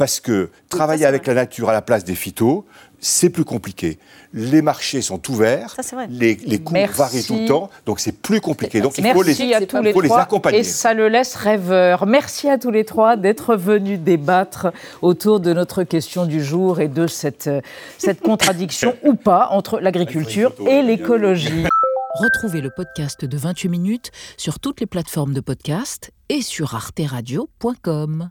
Parce 0.00 0.18
que 0.18 0.48
travailler 0.70 1.04
avec 1.04 1.26
la 1.26 1.34
nature 1.34 1.68
à 1.68 1.74
la 1.74 1.82
place 1.82 2.04
des 2.04 2.14
phytos, 2.14 2.64
c'est 3.00 3.28
plus 3.28 3.44
compliqué. 3.44 3.98
Les 4.32 4.62
marchés 4.62 5.02
sont 5.02 5.20
ouverts, 5.30 5.76
les, 6.08 6.36
les 6.36 6.58
coûts 6.58 6.72
varient 6.94 7.22
tout 7.22 7.36
le 7.36 7.44
temps, 7.44 7.68
donc 7.84 8.00
c'est 8.00 8.12
plus 8.12 8.40
compliqué. 8.40 8.80
Donc 8.80 8.96
il 8.96 9.06
faut, 9.12 9.22
les, 9.22 9.52
à 9.52 9.60
tous 9.60 9.82
les, 9.82 10.10
accompagner. 10.12 10.60
Et 10.60 10.64
ça 10.64 10.94
le 10.94 11.08
laisse 11.08 11.34
rêveur. 11.34 12.06
Merci 12.06 12.48
à 12.48 12.56
tous 12.56 12.70
les 12.70 12.86
trois 12.86 13.16
d'être 13.16 13.56
venus 13.56 14.00
débattre 14.00 14.68
autour 15.02 15.38
de 15.38 15.52
notre 15.52 15.82
question 15.82 16.24
du 16.24 16.42
jour 16.42 16.80
et 16.80 16.88
de 16.88 17.06
cette, 17.06 17.50
cette 17.98 18.20
contradiction 18.22 18.96
ou 19.04 19.16
pas 19.16 19.48
entre 19.50 19.80
l'agriculture 19.80 20.54
et 20.66 20.80
l'écologie. 20.80 21.66
Retrouvez 22.14 22.62
le 22.62 22.70
podcast 22.70 23.26
de 23.26 23.36
28 23.36 23.68
minutes 23.68 24.12
sur 24.38 24.60
toutes 24.60 24.80
les 24.80 24.86
plateformes 24.86 25.34
de 25.34 25.40
podcast 25.42 26.10
et 26.30 26.40
sur 26.40 26.74
arteradio.com. 26.74 28.30